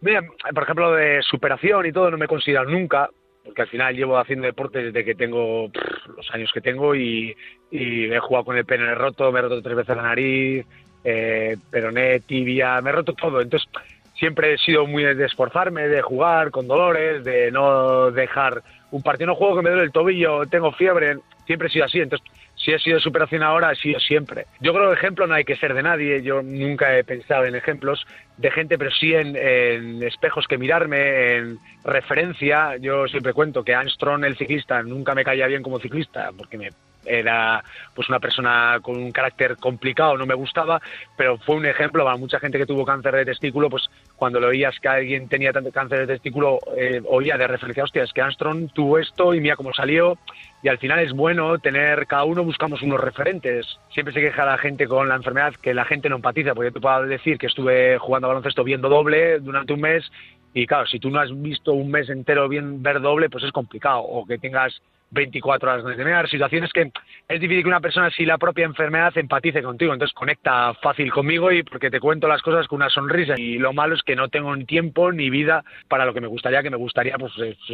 Mira, 0.00 0.20
por 0.52 0.64
ejemplo, 0.64 0.92
de 0.92 1.22
superación 1.22 1.86
y 1.86 1.92
todo, 1.92 2.10
no 2.10 2.18
me 2.18 2.24
he 2.24 2.28
considerado 2.28 2.68
nunca, 2.68 3.08
porque 3.44 3.62
al 3.62 3.68
final 3.68 3.94
llevo 3.94 4.18
haciendo 4.18 4.46
deporte 4.46 4.84
desde 4.84 5.04
que 5.04 5.14
tengo 5.14 5.70
los 6.16 6.30
años 6.32 6.50
que 6.52 6.60
tengo 6.60 6.94
y, 6.94 7.36
y 7.70 8.04
he 8.04 8.18
jugado 8.18 8.44
con 8.44 8.56
el 8.56 8.64
pene 8.64 8.94
roto, 8.94 9.32
me 9.32 9.40
he 9.40 9.42
roto 9.42 9.62
tres 9.62 9.76
veces 9.76 9.96
la 9.96 10.02
nariz, 10.02 10.64
eh, 11.04 11.56
peroné, 11.70 12.20
tibia, 12.20 12.80
me 12.80 12.90
he 12.90 12.92
roto 12.92 13.12
todo. 13.14 13.40
Entonces, 13.40 13.68
siempre 14.14 14.54
he 14.54 14.58
sido 14.58 14.86
muy 14.86 15.02
de 15.02 15.24
esforzarme, 15.24 15.88
de 15.88 16.02
jugar 16.02 16.50
con 16.50 16.68
dolores, 16.68 17.24
de 17.24 17.50
no 17.50 18.10
dejar 18.10 18.62
un 18.90 19.02
partido, 19.02 19.28
no 19.28 19.34
juego 19.34 19.56
que 19.56 19.62
me 19.62 19.70
duele 19.70 19.86
el 19.86 19.92
tobillo, 19.92 20.46
tengo 20.46 20.70
fiebre, 20.72 21.18
siempre 21.46 21.68
he 21.68 21.70
sido 21.70 21.86
así. 21.86 22.00
Entonces, 22.00 22.28
si 22.64 22.72
he 22.72 22.78
sido 22.78 23.00
superación 23.00 23.42
ahora, 23.42 23.72
he 23.72 23.76
sido 23.76 23.98
siempre. 24.00 24.46
Yo 24.60 24.72
creo 24.72 24.88
que 24.88 24.96
ejemplo 24.96 25.26
no 25.26 25.34
hay 25.34 25.44
que 25.44 25.56
ser 25.56 25.74
de 25.74 25.82
nadie, 25.82 26.22
yo 26.22 26.42
nunca 26.42 26.96
he 26.96 27.04
pensado 27.04 27.44
en 27.44 27.54
ejemplos 27.54 28.06
de 28.36 28.50
gente, 28.50 28.78
pero 28.78 28.90
sí 28.90 29.14
en 29.14 30.02
espejos 30.02 30.46
que 30.46 30.58
mirarme, 30.58 31.36
en 31.36 31.58
referencia. 31.84 32.76
Yo 32.76 33.06
siempre 33.08 33.32
cuento 33.32 33.64
que 33.64 33.74
Armstrong, 33.74 34.24
el 34.24 34.36
ciclista, 34.36 34.82
nunca 34.82 35.14
me 35.14 35.24
caía 35.24 35.46
bien 35.46 35.62
como 35.62 35.80
ciclista, 35.80 36.30
porque 36.36 36.58
me 36.58 36.70
era 37.04 37.62
pues 37.94 38.08
una 38.08 38.20
persona 38.20 38.78
con 38.82 38.96
un 38.96 39.12
carácter 39.12 39.56
complicado, 39.56 40.16
no 40.16 40.26
me 40.26 40.34
gustaba, 40.34 40.80
pero 41.16 41.38
fue 41.38 41.56
un 41.56 41.66
ejemplo 41.66 42.04
para 42.04 42.16
mucha 42.16 42.38
gente 42.38 42.58
que 42.58 42.66
tuvo 42.66 42.84
cáncer 42.84 43.14
de 43.14 43.24
testículo, 43.24 43.68
pues 43.68 43.88
cuando 44.16 44.40
lo 44.40 44.48
oías 44.48 44.78
que 44.80 44.88
alguien 44.88 45.28
tenía 45.28 45.52
tanto 45.52 45.70
cáncer 45.72 46.00
de 46.00 46.06
testículo, 46.06 46.58
eh, 46.76 47.02
oía 47.08 47.36
de 47.36 47.46
referencia, 47.46 47.84
hostia, 47.84 48.04
es 48.04 48.12
que 48.12 48.22
Armstrong 48.22 48.70
tuvo 48.72 48.98
esto 48.98 49.34
y 49.34 49.40
mira 49.40 49.56
cómo 49.56 49.72
salió, 49.72 50.18
y 50.62 50.68
al 50.68 50.78
final 50.78 51.00
es 51.00 51.12
bueno 51.12 51.58
tener, 51.58 52.06
cada 52.06 52.24
uno 52.24 52.44
buscamos 52.44 52.82
unos 52.82 53.00
referentes. 53.00 53.66
Siempre 53.92 54.14
se 54.14 54.20
queja 54.20 54.44
la 54.44 54.58
gente 54.58 54.86
con 54.86 55.08
la 55.08 55.16
enfermedad 55.16 55.54
que 55.60 55.74
la 55.74 55.84
gente 55.84 56.08
no 56.08 56.16
empatiza, 56.16 56.54
porque 56.54 56.68
yo 56.68 56.74
te 56.74 56.80
puedo 56.80 57.04
decir 57.06 57.36
que 57.36 57.46
estuve 57.46 57.98
jugando 57.98 58.28
a 58.28 58.28
baloncesto 58.28 58.62
viendo 58.62 58.88
doble 58.88 59.40
durante 59.40 59.72
un 59.72 59.80
mes, 59.80 60.10
y 60.54 60.66
claro, 60.66 60.86
si 60.86 61.00
tú 61.00 61.10
no 61.10 61.18
has 61.18 61.30
visto 61.42 61.72
un 61.72 61.90
mes 61.90 62.08
entero 62.10 62.48
bien 62.48 62.82
ver 62.82 63.00
doble, 63.00 63.30
pues 63.30 63.44
es 63.44 63.52
complicado, 63.52 64.00
o 64.00 64.26
que 64.26 64.38
tengas 64.38 64.80
24 65.12 65.70
horas 65.70 65.84
de 65.84 65.94
tener 65.94 66.28
situaciones 66.28 66.72
que 66.72 66.90
es 67.28 67.40
difícil 67.40 67.62
que 67.62 67.68
una 67.68 67.80
persona 67.80 68.10
si 68.10 68.24
la 68.24 68.38
propia 68.38 68.64
enfermedad 68.64 69.16
empatice 69.16 69.62
contigo, 69.62 69.92
entonces 69.92 70.14
conecta 70.14 70.74
fácil 70.74 71.12
conmigo 71.12 71.52
y 71.52 71.62
porque 71.62 71.90
te 71.90 72.00
cuento 72.00 72.28
las 72.28 72.42
cosas 72.42 72.66
con 72.66 72.76
una 72.76 72.90
sonrisa. 72.90 73.34
Y 73.38 73.58
lo 73.58 73.72
malo 73.72 73.94
es 73.94 74.02
que 74.02 74.16
no 74.16 74.28
tengo 74.28 74.54
ni 74.56 74.64
tiempo 74.64 75.12
ni 75.12 75.30
vida 75.30 75.64
para 75.88 76.04
lo 76.04 76.14
que 76.14 76.20
me 76.20 76.26
gustaría, 76.26 76.62
que 76.62 76.70
me 76.70 76.76
gustaría 76.76 77.16
pues 77.18 77.32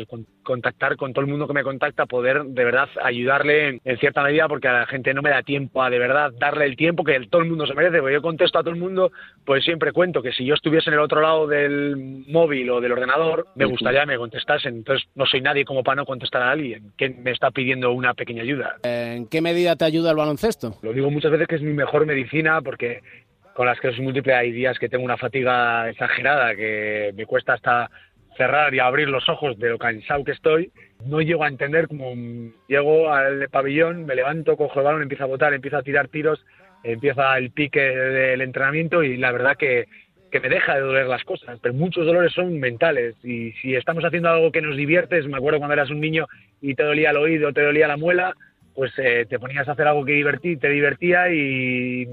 con- 0.08 0.26
contactar 0.43 0.96
con 0.96 1.12
todo 1.12 1.25
el 1.25 1.31
mundo 1.31 1.46
que 1.46 1.55
me 1.55 1.62
contacta, 1.62 2.06
poder 2.06 2.44
de 2.44 2.64
verdad 2.64 2.88
ayudarle 3.02 3.81
en, 3.85 3.99
cierta 3.99 4.23
medida 4.23 4.49
porque 4.49 4.69
a 4.69 4.73
la 4.73 4.87
gente 4.87 5.14
no 5.14 5.23
me 5.23 5.31
da 5.31 5.43
tiempo 5.43 5.82
a 5.82 5.90
de 5.90 5.99
verdad 5.99 6.32
darle 6.38 6.64
el 6.64 6.76
tiempo 6.76 7.05
que 7.05 7.19
todo 7.29 7.43
el 7.43 7.49
mundo 7.49 7.67
se 7.67 7.75
merece, 7.75 7.99
porque 8.00 8.14
yo 8.14 8.23
contesto 8.23 8.59
a 8.59 8.62
todo 8.62 8.75
el 8.75 8.80
mundo, 8.80 9.11
pues 9.45 9.64
siempre 9.64 9.92
cuento 9.92 10.23
que 10.23 10.33
si 10.33 10.45
yo 10.45 10.54
estuviese 10.54 10.90
en 10.90 10.95
el 10.95 11.00
otro 11.00 11.21
lado 11.21 11.47
del 11.47 12.25
móvil 12.28 12.71
o 12.71 12.80
del 12.80 12.92
ordenador, 12.92 13.47
me 13.54 13.64
gustaría 13.64 14.00
que 14.00 14.07
me 14.07 14.18
contestasen, 14.18 14.76
entonces 14.76 15.09
no 15.14 15.26
soy 15.26 15.40
nadie 15.40 15.64
como 15.64 15.83
para 15.83 15.97
no 15.97 16.07
contestar 16.07 16.42
a 16.42 16.50
alguien. 16.50 16.92
Que 16.97 17.11
me 17.11 17.27
está 17.30 17.50
pidiendo 17.50 17.92
una 17.92 18.14
pequeña 18.14 18.42
ayuda. 18.42 18.76
¿En 18.82 19.26
qué 19.28 19.40
medida 19.40 19.76
te 19.76 19.85
ayuda 19.85 20.11
el 20.11 20.16
baloncesto? 20.16 20.75
Lo 20.82 20.92
digo 20.92 21.11
muchas 21.11 21.30
veces 21.30 21.47
que 21.47 21.56
es 21.56 21.62
mi 21.62 21.73
mejor 21.73 22.06
medicina 22.06 22.61
porque 22.61 23.00
con 23.54 23.66
la 23.66 23.73
esclerosis 23.73 24.04
múltiple 24.04 24.35
hay 24.35 24.52
días 24.52 24.78
que 24.78 24.88
tengo 24.88 25.04
una 25.04 25.16
fatiga 25.16 25.88
exagerada 25.90 26.54
que 26.54 27.12
me 27.16 27.26
cuesta 27.26 27.54
hasta 27.54 27.90
cerrar 28.37 28.73
y 28.73 28.78
abrir 28.78 29.08
los 29.08 29.28
ojos 29.28 29.58
de 29.58 29.70
lo 29.70 29.78
cansado 29.78 30.25
que 30.25 30.32
estoy. 30.32 30.70
No 31.04 31.20
llego 31.20 31.44
a 31.44 31.49
entender 31.49 31.88
cómo 31.88 32.14
llego 32.68 33.12
al 33.12 33.49
pabellón, 33.49 34.06
me 34.06 34.14
levanto, 34.14 34.56
cojo 34.56 34.78
el 34.78 34.87
balón, 34.87 35.02
empiezo 35.02 35.25
a 35.25 35.26
botar, 35.26 35.52
empiezo 35.52 35.76
a 35.76 35.82
tirar 35.82 36.08
tiros, 36.08 36.44
empieza 36.85 37.37
el 37.37 37.50
pique 37.50 37.80
del 37.80 38.40
entrenamiento 38.40 39.02
y 39.02 39.16
la 39.16 39.32
verdad 39.32 39.56
que, 39.56 39.87
que 40.30 40.40
me 40.40 40.49
deja 40.49 40.75
de 40.75 40.80
doler 40.80 41.06
las 41.06 41.25
cosas. 41.25 41.58
Pero 41.61 41.75
muchos 41.75 42.06
dolores 42.06 42.32
son 42.32 42.58
mentales 42.58 43.14
y 43.25 43.52
si 43.52 43.75
estamos 43.75 44.04
haciendo 44.04 44.28
algo 44.28 44.52
que 44.52 44.62
nos 44.62 44.76
diviertes, 44.76 45.26
me 45.26 45.37
acuerdo 45.37 45.58
cuando 45.58 45.75
eras 45.75 45.90
un 45.90 46.00
niño 46.00 46.26
y 46.61 46.75
te 46.75 46.82
dolía 46.82 47.11
el 47.11 47.16
oído, 47.16 47.52
te 47.52 47.62
dolía 47.62 47.88
la 47.88 47.97
muela, 47.97 48.35
pues 48.75 48.92
eh, 48.99 49.26
te 49.28 49.38
ponías 49.38 49.68
a 49.68 49.73
hacer 49.73 49.88
algo 49.88 50.04
que 50.04 50.12
divertí, 50.12 50.56
te 50.56 50.68
divertía 50.68 51.32
y 51.32 52.06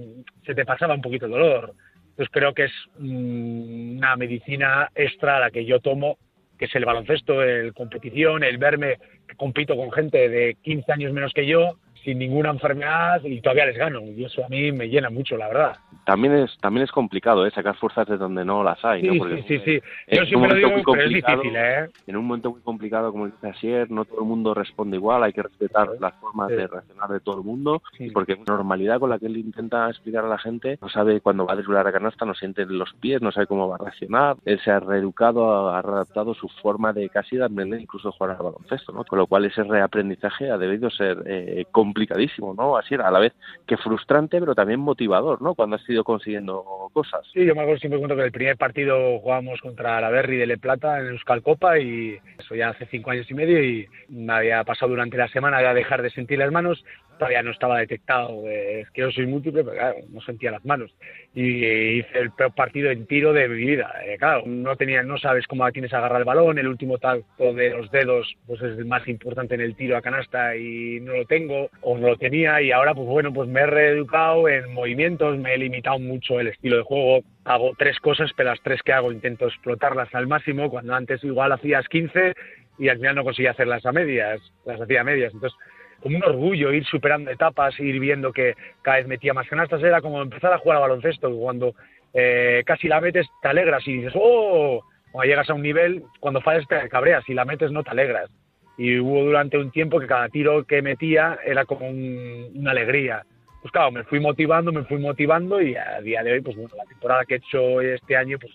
se 0.46 0.56
te 0.56 0.66
pasaba 0.66 0.96
un 0.96 1.02
poquito 1.02 1.26
el 1.26 1.32
dolor. 1.32 1.74
Entonces 2.12 2.32
creo 2.32 2.54
que 2.54 2.64
es 2.66 2.74
mm, 2.98 3.98
una 3.98 4.16
medicina 4.16 4.90
extra 4.96 5.40
la 5.40 5.52
que 5.52 5.66
yo 5.66 5.80
tomo, 5.80 6.18
que 6.58 6.66
es 6.66 6.76
el 6.76 6.86
baloncesto, 6.86 7.44
el 7.44 7.74
competición, 7.74 8.44
el 8.44 8.58
verme 8.58 8.98
compito 9.36 9.76
con 9.76 9.92
gente 9.92 10.30
de 10.30 10.56
15 10.62 10.92
años 10.92 11.14
menos 11.14 11.34
que 11.34 11.46
yo. 11.46 11.78
Sin 12.06 12.20
ninguna 12.20 12.52
enfermedad 12.52 13.22
y 13.24 13.42
todavía 13.42 13.66
les 13.66 13.78
gano. 13.78 14.02
Y 14.02 14.24
eso 14.24 14.46
a 14.46 14.48
mí 14.48 14.72
me 14.72 14.88
llena 14.88 15.10
mucho, 15.10 15.36
la 15.36 15.48
verdad. 15.48 15.76
También 16.06 16.36
es 16.36 16.56
también 16.62 16.84
es 16.84 16.92
complicado, 16.92 17.46
¿eh? 17.46 17.52
Sacar 17.52 17.76
fuerzas 17.76 18.08
de 18.08 18.18
donde 18.18 18.46
no 18.46 18.64
las 18.64 18.84
hay, 18.86 19.02
sí, 19.02 19.08
¿no? 19.08 19.18
Porque 19.18 19.42
sí, 19.44 19.58
sí, 19.58 19.62
sí. 19.66 19.82
Yo 20.16 20.24
siempre 20.26 20.50
lo 20.50 20.56
digo, 20.56 20.94
pero 20.94 21.04
es 21.04 21.10
difícil, 21.10 21.56
¿eh? 21.56 21.90
En 22.06 22.16
un 22.16 22.26
momento 22.26 22.52
muy 22.52 22.62
complicado, 22.62 23.12
como 23.12 23.26
dice 23.26 23.50
Asier, 23.50 23.90
no 23.90 24.06
todo 24.06 24.20
el 24.20 24.28
mundo 24.28 24.54
responde 24.54 24.98
igual, 24.98 25.24
hay 25.24 25.34
que 25.34 25.42
respetar 25.42 25.90
las 26.00 26.14
formas 26.16 26.50
de 26.50 26.68
reaccionar 26.68 27.10
de 27.10 27.20
todo 27.20 27.40
el 27.40 27.44
mundo, 27.44 27.82
porque 28.14 28.36
la 28.36 28.56
normalidad 28.56 29.00
con 29.00 29.10
la 29.10 29.18
que 29.18 29.26
él 29.26 29.38
intenta 29.38 29.90
explicar 29.90 30.26
a 30.26 30.30
la 30.30 30.38
gente, 30.38 30.78
no 30.80 30.90
sabe 30.90 31.22
cuándo 31.22 31.46
va 31.46 31.54
a 31.54 31.58
desvelar 31.58 31.88
a 31.88 31.92
canasta, 31.92 32.26
no 32.26 32.36
siente 32.36 32.66
los 32.66 32.94
pies, 32.94 33.22
no 33.22 33.32
sabe 33.32 33.48
cómo 33.48 33.68
va 33.68 33.76
a 33.76 33.80
reaccionar, 33.80 34.38
él 34.46 34.60
se 34.64 34.70
ha 34.70 34.80
reeducado, 34.80 35.70
ha 35.70 35.80
adaptado 35.80 36.36
su 36.36 36.48
forma 36.62 36.94
de 36.94 37.10
casi 37.10 37.38
de 37.38 37.46
aprender 37.46 37.82
incluso 37.82 38.12
jugar 38.12 38.38
al 38.38 38.44
baloncesto, 38.44 38.92
¿no? 38.94 39.04
Con 39.06 39.18
lo 39.18 39.26
cual 39.26 39.46
ese 39.46 39.64
reaprendizaje 39.64 40.52
ha 40.52 40.58
debido 40.58 40.92
ser 40.92 41.24
eh, 41.26 41.66
complicadísimo, 41.96 42.54
¿no? 42.54 42.78
Así 42.78 42.94
a 42.96 43.10
la 43.10 43.20
vez 43.20 43.34
que 43.66 43.78
frustrante, 43.78 44.40
pero 44.40 44.54
también 44.54 44.82
motivador, 44.82 45.42
¿no? 45.42 45.56
Cuando 45.56 45.78
has 45.78 45.90
ido 45.90 46.04
consiguiendo 46.04 46.90
cosas. 46.92 47.22
Sí, 47.34 47.46
yo 47.46 47.56
me 47.56 47.62
acuerdo 47.62 47.80
siempre 47.80 48.00
cuento 48.00 48.18
que 48.18 48.24
el 48.24 48.32
primer 48.34 48.58
partido 48.58 49.18
jugábamos 49.20 49.62
contra 49.62 50.02
la 50.02 50.10
Berry 50.10 50.38
de 50.38 50.46
Le 50.46 50.58
Plata 50.58 51.00
en 51.00 51.08
Euskal 51.08 51.42
Copa 51.42 51.80
y 51.80 52.20
eso 52.38 52.54
ya 52.54 52.70
hace 52.70 52.86
cinco 52.88 53.12
años 53.12 53.32
y 53.32 53.34
medio 53.34 53.64
y 53.64 53.88
me 54.10 54.34
había 54.34 54.64
pasado 54.66 54.90
durante 54.90 55.18
la 55.18 55.30
semana 55.30 55.62
ya 55.62 55.74
dejar 55.74 56.02
de 56.02 56.10
sentir 56.10 56.38
las 56.38 56.52
manos 56.52 56.84
todavía 57.18 57.44
no 57.44 57.52
estaba 57.52 57.80
detectado, 57.80 58.48
eh, 58.48 58.82
es 58.82 58.90
que 58.92 59.02
yo 59.02 59.12
soy 59.12 59.26
múltiple, 59.26 59.64
pero 59.64 59.78
claro, 59.78 59.98
no 60.10 60.22
sentía 60.22 60.52
las 60.52 60.66
manos. 60.66 60.94
Y 61.34 61.66
hice 62.00 62.20
el 62.20 62.32
peor 62.32 62.54
partido 62.54 62.92
en 62.92 63.06
tiro 63.08 63.34
de 63.34 63.48
mi 63.48 63.66
vida. 63.66 63.94
Eh, 64.06 64.18
claro, 64.18 64.44
no 64.46 64.76
tenía, 64.76 65.04
no 65.04 65.18
sabes 65.18 65.48
cómo 65.48 65.70
tienes 65.72 65.92
que 65.92 65.98
agarrar 65.98 66.20
el 66.20 66.26
balón, 66.26 66.60
el 66.60 66.68
último 66.68 66.98
tacto 66.98 67.54
de 67.54 67.70
los 67.72 67.92
dedos 67.92 68.36
pues 68.48 68.62
es 68.62 68.78
el 68.78 68.86
más 68.86 69.08
importante 69.08 69.56
en 69.56 69.62
el 69.62 69.76
tiro 69.76 69.98
a 69.98 70.02
canasta 70.02 70.56
y 70.56 71.00
no 71.02 71.14
lo 71.14 71.26
tengo, 71.26 71.70
o 71.82 71.98
no 71.98 72.10
lo 72.10 72.18
tenía, 72.18 72.62
y 72.62 72.72
ahora 72.72 72.94
pues 72.94 73.08
bueno, 73.08 73.34
pues 73.34 73.50
me 73.50 73.62
he 73.62 73.66
reeducado 73.66 74.48
en 74.48 74.74
movimientos, 74.74 75.38
me 75.38 75.54
he 75.54 75.58
limitado 75.58 76.00
mucho 76.00 76.40
el 76.40 76.48
estilo 76.48 76.78
de 76.78 76.84
juego, 76.84 77.24
hago 77.44 77.74
tres 77.78 78.00
cosas, 78.00 78.32
pero 78.36 78.50
las 78.50 78.62
tres 78.62 78.82
que 78.84 78.94
hago 78.94 79.12
intento 79.12 79.48
explotarlas 79.48 80.14
al 80.14 80.28
máximo, 80.28 80.70
cuando 80.70 80.94
antes 80.94 81.24
igual 81.24 81.52
hacías 81.52 81.88
15 81.88 82.34
y 82.78 82.90
al 82.90 82.98
final 82.98 83.16
no 83.16 83.24
conseguía 83.24 83.52
hacerlas 83.52 83.86
a 83.86 83.92
medias, 83.92 84.42
las 84.66 84.82
hacía 84.82 85.02
a 85.02 85.04
medias. 85.04 85.34
Entonces, 85.34 85.58
como 86.06 86.18
un 86.18 86.24
orgullo 86.24 86.72
ir 86.72 86.86
superando 86.86 87.32
etapas, 87.32 87.80
ir 87.80 88.00
viendo 88.00 88.32
que 88.32 88.54
cada 88.84 88.98
vez 88.98 89.08
metía 89.08 89.34
más 89.34 89.48
canastas, 89.48 89.82
era 89.82 90.02
como 90.02 90.22
empezar 90.22 90.54
a 90.54 90.60
jugar 90.60 90.78
a 90.78 90.82
baloncesto, 90.82 91.36
cuando 91.36 91.74
eh, 92.14 92.62
casi 92.64 92.88
la 92.88 93.02
metes 93.02 93.26
te 93.42 93.48
alegras 93.48 93.82
y 93.88 93.98
dices, 93.98 94.14
¡oh! 94.16 94.84
Cuando 95.12 95.28
llegas 95.28 95.50
a 95.50 95.56
un 95.56 95.64
nivel, 95.64 96.04
cuando 96.20 96.42
fallas 96.42 96.68
te 96.68 96.88
cabreas, 96.90 97.28
y 97.28 97.34
la 97.34 97.44
metes 97.44 97.72
no 97.72 97.84
te 97.84 97.90
alegras. 97.90 98.30
Y 98.78 99.00
hubo 99.00 99.24
durante 99.24 99.58
un 99.58 99.72
tiempo 99.72 100.00
que 100.00 100.06
cada 100.06 100.30
tiro 100.30 100.64
que 100.66 100.84
metía 100.84 101.40
era 101.44 101.66
como 101.66 101.90
una 101.90 102.70
alegría. 102.70 103.24
Pues 103.64 103.72
claro, 103.72 103.90
me 103.90 104.04
fui 104.04 104.20
motivando, 104.20 104.72
me 104.72 104.84
fui 104.84 105.00
motivando 105.00 105.60
y 105.60 105.76
a 105.76 106.02
día 106.02 106.22
de 106.22 106.34
hoy, 106.34 106.42
pues 106.42 106.56
bueno, 106.56 106.76
la 106.78 106.86
temporada 106.86 107.26
que 107.26 107.34
he 107.34 107.38
hecho 107.38 107.82
este 107.82 108.16
año, 108.16 108.38
pues 108.38 108.54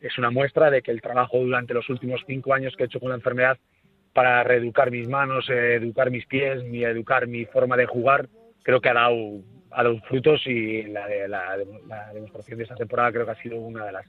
es 0.00 0.18
una 0.18 0.32
muestra 0.32 0.68
de 0.68 0.82
que 0.82 0.90
el 0.90 1.00
trabajo 1.00 1.38
durante 1.38 1.74
los 1.74 1.88
últimos 1.90 2.24
cinco 2.26 2.54
años 2.54 2.74
que 2.74 2.82
he 2.82 2.86
hecho 2.86 2.98
con 2.98 3.10
la 3.10 3.14
enfermedad 3.14 3.56
para 4.18 4.42
reeducar 4.42 4.90
mis 4.90 5.06
manos, 5.06 5.48
educar 5.48 6.10
mis 6.10 6.26
pies, 6.26 6.64
mi, 6.64 6.82
educar 6.82 7.28
mi 7.28 7.44
forma 7.44 7.76
de 7.76 7.86
jugar, 7.86 8.26
creo 8.64 8.80
que 8.80 8.88
ha 8.88 8.94
dado, 8.94 9.42
ha 9.70 9.84
dado 9.84 10.00
frutos 10.08 10.44
y 10.44 10.82
la, 10.88 11.06
la, 11.28 11.56
la 11.86 12.12
demostración 12.12 12.58
de 12.58 12.64
esta 12.64 12.74
temporada 12.74 13.12
creo 13.12 13.26
que 13.26 13.30
ha 13.30 13.42
sido 13.42 13.60
una 13.60 13.84
de 13.84 13.92
las 13.92 14.06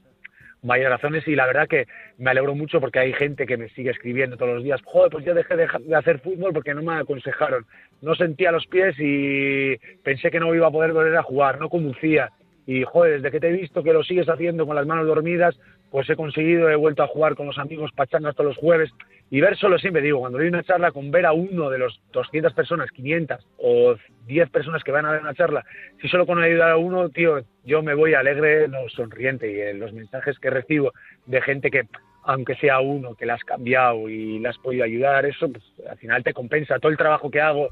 mayores 0.63 0.93
razones. 0.93 1.27
Y 1.27 1.35
la 1.35 1.45
verdad 1.45 1.67
que 1.67 1.85
me 2.17 2.31
alegro 2.31 2.55
mucho 2.55 2.81
porque 2.81 2.97
hay 2.97 3.13
gente 3.13 3.45
que 3.45 3.57
me 3.57 3.69
sigue 3.69 3.91
escribiendo 3.91 4.35
todos 4.35 4.55
los 4.55 4.63
días, 4.63 4.81
joder, 4.83 5.11
pues 5.11 5.25
yo 5.25 5.35
dejé 5.35 5.55
de, 5.55 5.67
de, 5.79 5.95
hacer 5.95 6.21
fútbol 6.21 6.53
porque 6.53 6.73
no 6.73 6.81
me 6.81 6.95
aconsejaron, 6.95 7.67
no 8.01 8.15
sentía 8.15 8.51
los 8.51 8.65
pies 8.65 8.95
y 8.97 9.77
pensé 10.01 10.31
que 10.31 10.39
no 10.39 10.55
iba 10.55 10.65
a 10.65 10.71
poder 10.71 10.91
volver 10.91 11.17
a 11.17 11.21
jugar, 11.21 11.59
no 11.59 11.69
conducía. 11.69 12.31
Y 12.65 12.83
joder, 12.83 13.21
desde 13.21 13.29
que 13.29 13.39
te 13.39 13.49
he 13.49 13.51
visto 13.51 13.83
que 13.83 13.93
lo 13.93 14.03
sigues 14.03 14.27
haciendo 14.27 14.65
con 14.65 14.75
las 14.75 14.87
manos 14.87 15.05
dormidas, 15.05 15.55
pues 15.91 16.09
he 16.09 16.15
conseguido, 16.15 16.67
he 16.67 16.75
vuelto 16.75 17.03
a 17.03 17.07
jugar 17.07 17.35
con 17.35 17.45
los 17.45 17.59
amigos 17.59 17.91
pachangas 17.95 18.35
todos 18.35 18.55
los 18.55 18.57
jueves 18.57 18.91
y 19.31 19.41
ver 19.41 19.55
solo 19.57 19.77
siempre 19.77 20.01
digo, 20.01 20.19
cuando 20.19 20.39
doy 20.39 20.47
una 20.47 20.63
charla 20.63 20.91
con 20.91 21.11
ver 21.11 21.25
a 21.25 21.33
uno 21.33 21.69
de 21.69 21.77
los 21.77 22.01
200 22.13 22.53
personas, 22.53 22.89
500 22.91 23.47
o 23.57 23.95
10 24.25 24.49
personas 24.49 24.83
que 24.83 24.91
van 24.91 25.05
a 25.05 25.11
ver 25.11 25.21
una 25.21 25.35
charla, 25.35 25.63
si 26.01 26.07
solo 26.07 26.25
con 26.25 26.41
ayudar 26.41 26.71
a 26.71 26.77
uno, 26.77 27.09
tío, 27.09 27.41
yo 27.63 27.83
me 27.83 27.93
voy 27.93 28.13
alegre, 28.13 28.67
no, 28.67 28.89
sonriente. 28.89 29.51
Y 29.51 29.61
en 29.61 29.79
los 29.79 29.93
mensajes 29.93 30.39
que 30.39 30.49
recibo 30.49 30.93
de 31.25 31.41
gente 31.41 31.69
que 31.69 31.87
aunque 32.23 32.55
sea 32.55 32.79
uno 32.79 33.15
que 33.15 33.25
la 33.25 33.35
has 33.35 33.43
cambiado 33.43 34.09
y 34.09 34.39
le 34.39 34.49
has 34.49 34.57
podido 34.57 34.83
ayudar, 34.83 35.25
eso 35.25 35.49
pues, 35.49 35.63
al 35.89 35.97
final 35.97 36.23
te 36.23 36.33
compensa 36.33 36.79
todo 36.79 36.91
el 36.91 36.97
trabajo 36.97 37.31
que 37.31 37.41
hago 37.41 37.69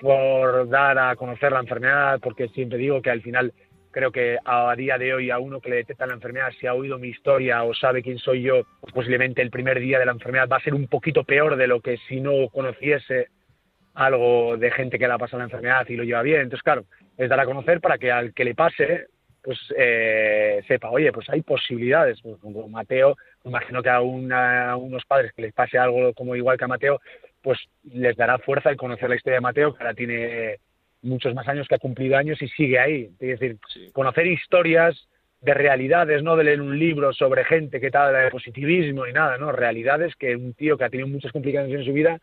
por 0.00 0.68
dar 0.68 0.98
a 0.98 1.16
conocer 1.16 1.52
la 1.52 1.60
enfermedad, 1.60 2.20
porque 2.22 2.48
siempre 2.48 2.78
digo 2.78 3.02
que 3.02 3.10
al 3.10 3.20
final 3.20 3.52
creo 3.98 4.12
que 4.12 4.38
a 4.44 4.76
día 4.76 4.96
de 4.96 5.12
hoy 5.12 5.28
a 5.32 5.40
uno 5.40 5.60
que 5.60 5.70
le 5.70 5.76
detecta 5.76 6.06
la 6.06 6.14
enfermedad, 6.14 6.52
si 6.60 6.68
ha 6.68 6.74
oído 6.74 7.00
mi 7.00 7.08
historia 7.08 7.64
o 7.64 7.74
sabe 7.74 8.00
quién 8.00 8.16
soy 8.18 8.42
yo, 8.42 8.62
pues 8.80 8.92
posiblemente 8.92 9.42
el 9.42 9.50
primer 9.50 9.80
día 9.80 9.98
de 9.98 10.06
la 10.06 10.12
enfermedad 10.12 10.48
va 10.48 10.58
a 10.58 10.62
ser 10.62 10.72
un 10.72 10.86
poquito 10.86 11.24
peor 11.24 11.56
de 11.56 11.66
lo 11.66 11.80
que 11.80 11.96
si 12.06 12.20
no 12.20 12.48
conociese 12.48 13.26
algo 13.94 14.56
de 14.56 14.70
gente 14.70 15.00
que 15.00 15.08
le 15.08 15.14
ha 15.14 15.18
pasado 15.18 15.38
la 15.38 15.46
enfermedad 15.46 15.84
y 15.88 15.96
lo 15.96 16.04
lleva 16.04 16.22
bien. 16.22 16.42
Entonces, 16.42 16.62
claro, 16.62 16.84
es 17.16 17.28
dar 17.28 17.40
a 17.40 17.44
conocer 17.44 17.80
para 17.80 17.98
que 17.98 18.12
al 18.12 18.32
que 18.34 18.44
le 18.44 18.54
pase, 18.54 19.08
pues 19.42 19.58
eh, 19.76 20.62
sepa, 20.68 20.90
oye, 20.90 21.10
pues 21.10 21.28
hay 21.28 21.42
posibilidades. 21.42 22.20
Pues, 22.22 22.38
como 22.38 22.68
Mateo, 22.68 23.16
me 23.42 23.48
imagino 23.48 23.82
que 23.82 23.90
a, 23.90 24.00
una, 24.00 24.70
a 24.70 24.76
unos 24.76 25.04
padres 25.06 25.32
que 25.32 25.42
les 25.42 25.52
pase 25.52 25.76
algo 25.76 26.14
como 26.14 26.36
igual 26.36 26.56
que 26.56 26.64
a 26.66 26.68
Mateo, 26.68 27.00
pues 27.42 27.58
les 27.82 28.16
dará 28.16 28.38
fuerza 28.38 28.70
el 28.70 28.76
conocer 28.76 29.08
la 29.08 29.16
historia 29.16 29.38
de 29.38 29.40
Mateo, 29.40 29.74
que 29.74 29.82
ahora 29.82 29.94
tiene 29.94 30.60
muchos 31.02 31.34
más 31.34 31.48
años 31.48 31.66
que 31.68 31.74
ha 31.74 31.78
cumplido 31.78 32.16
años 32.16 32.40
y 32.42 32.48
sigue 32.48 32.78
ahí. 32.78 33.10
Es 33.18 33.40
decir, 33.40 33.58
conocer 33.92 34.26
historias 34.26 35.08
de 35.40 35.54
realidades, 35.54 36.22
no 36.22 36.36
de 36.36 36.44
leer 36.44 36.60
un 36.60 36.78
libro 36.78 37.12
sobre 37.12 37.44
gente 37.44 37.80
que 37.80 37.90
tal 37.90 38.12
de 38.12 38.30
positivismo 38.30 39.06
y 39.06 39.12
nada, 39.12 39.38
no, 39.38 39.52
realidades 39.52 40.16
que 40.16 40.34
un 40.34 40.54
tío 40.54 40.76
que 40.76 40.84
ha 40.84 40.90
tenido 40.90 41.08
muchas 41.08 41.32
complicaciones 41.32 41.80
en 41.80 41.86
su 41.86 41.92
vida 41.92 42.18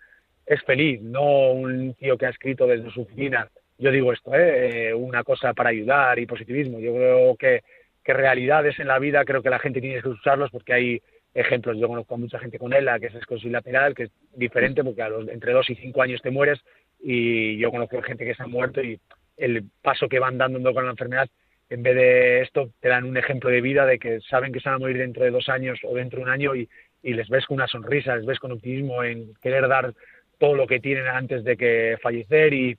es 0.45 0.61
feliz, 0.63 1.01
no 1.01 1.51
un 1.51 1.93
tío 1.93 2.17
que 2.17 2.25
ha 2.25 2.29
escrito 2.29 2.67
desde 2.67 2.91
su 2.91 3.01
oficina, 3.01 3.49
yo 3.77 3.91
digo 3.91 4.13
esto, 4.13 4.31
¿eh? 4.35 4.93
una 4.93 5.23
cosa 5.23 5.53
para 5.53 5.69
ayudar 5.69 6.17
y 6.19 6.25
positivismo. 6.25 6.79
Yo 6.79 6.93
creo 6.93 7.35
que, 7.35 7.63
que 8.03 8.13
realidades 8.13 8.79
en 8.79 8.87
la 8.87 8.99
vida 8.99 9.25
creo 9.25 9.41
que 9.41 9.49
la 9.49 9.59
gente 9.59 9.81
tiene 9.81 10.01
que 10.01 10.09
usarlos 10.09 10.51
porque 10.51 10.73
hay 10.73 11.01
ejemplos. 11.33 11.77
Yo 11.77 11.87
conozco 11.87 12.15
a 12.15 12.17
mucha 12.17 12.39
gente 12.39 12.57
con 12.57 12.73
ELA, 12.73 12.99
que 12.99 13.07
es 13.07 13.15
esclerosis 13.15 13.51
lateral, 13.51 13.93
que 13.93 14.03
es 14.03 14.11
diferente 14.33 14.83
porque 14.83 15.01
a 15.01 15.09
los, 15.09 15.27
entre 15.27 15.51
dos 15.51 15.69
y 15.69 15.75
cinco 15.75 16.01
años 16.01 16.21
te 16.21 16.31
mueres 16.31 16.59
y 17.07 17.57
yo 17.57 17.69
conozco 17.69 18.01
gente 18.01 18.25
que 18.25 18.33
se 18.33 18.41
ha 18.41 18.47
muerto 18.47 18.81
y 18.81 18.99
el 19.37 19.63
paso 19.83 20.09
que 20.09 20.17
van 20.17 20.39
dando 20.39 20.73
con 20.73 20.85
la 20.85 20.91
enfermedad, 20.91 21.29
en 21.69 21.83
vez 21.83 21.95
de 21.95 22.41
esto, 22.41 22.71
te 22.79 22.89
dan 22.89 23.03
un 23.03 23.15
ejemplo 23.15 23.51
de 23.51 23.61
vida 23.61 23.85
de 23.85 23.99
que 23.99 24.21
saben 24.21 24.51
que 24.51 24.59
se 24.59 24.69
van 24.69 24.77
a 24.77 24.79
morir 24.79 24.97
dentro 24.97 25.23
de 25.23 25.29
dos 25.29 25.47
años 25.47 25.79
o 25.83 25.93
dentro 25.93 26.17
de 26.17 26.23
un 26.23 26.31
año 26.31 26.55
y, 26.55 26.67
y 27.03 27.13
les 27.13 27.29
ves 27.29 27.45
con 27.45 27.55
una 27.55 27.67
sonrisa, 27.67 28.15
les 28.15 28.25
ves 28.25 28.39
con 28.39 28.51
optimismo 28.51 29.03
en 29.03 29.35
querer 29.35 29.67
dar 29.67 29.93
todo 30.39 30.55
lo 30.55 30.65
que 30.65 30.79
tienen 30.79 31.05
antes 31.05 31.43
de 31.43 31.55
que 31.55 31.97
fallecer 32.01 32.53
y, 32.53 32.77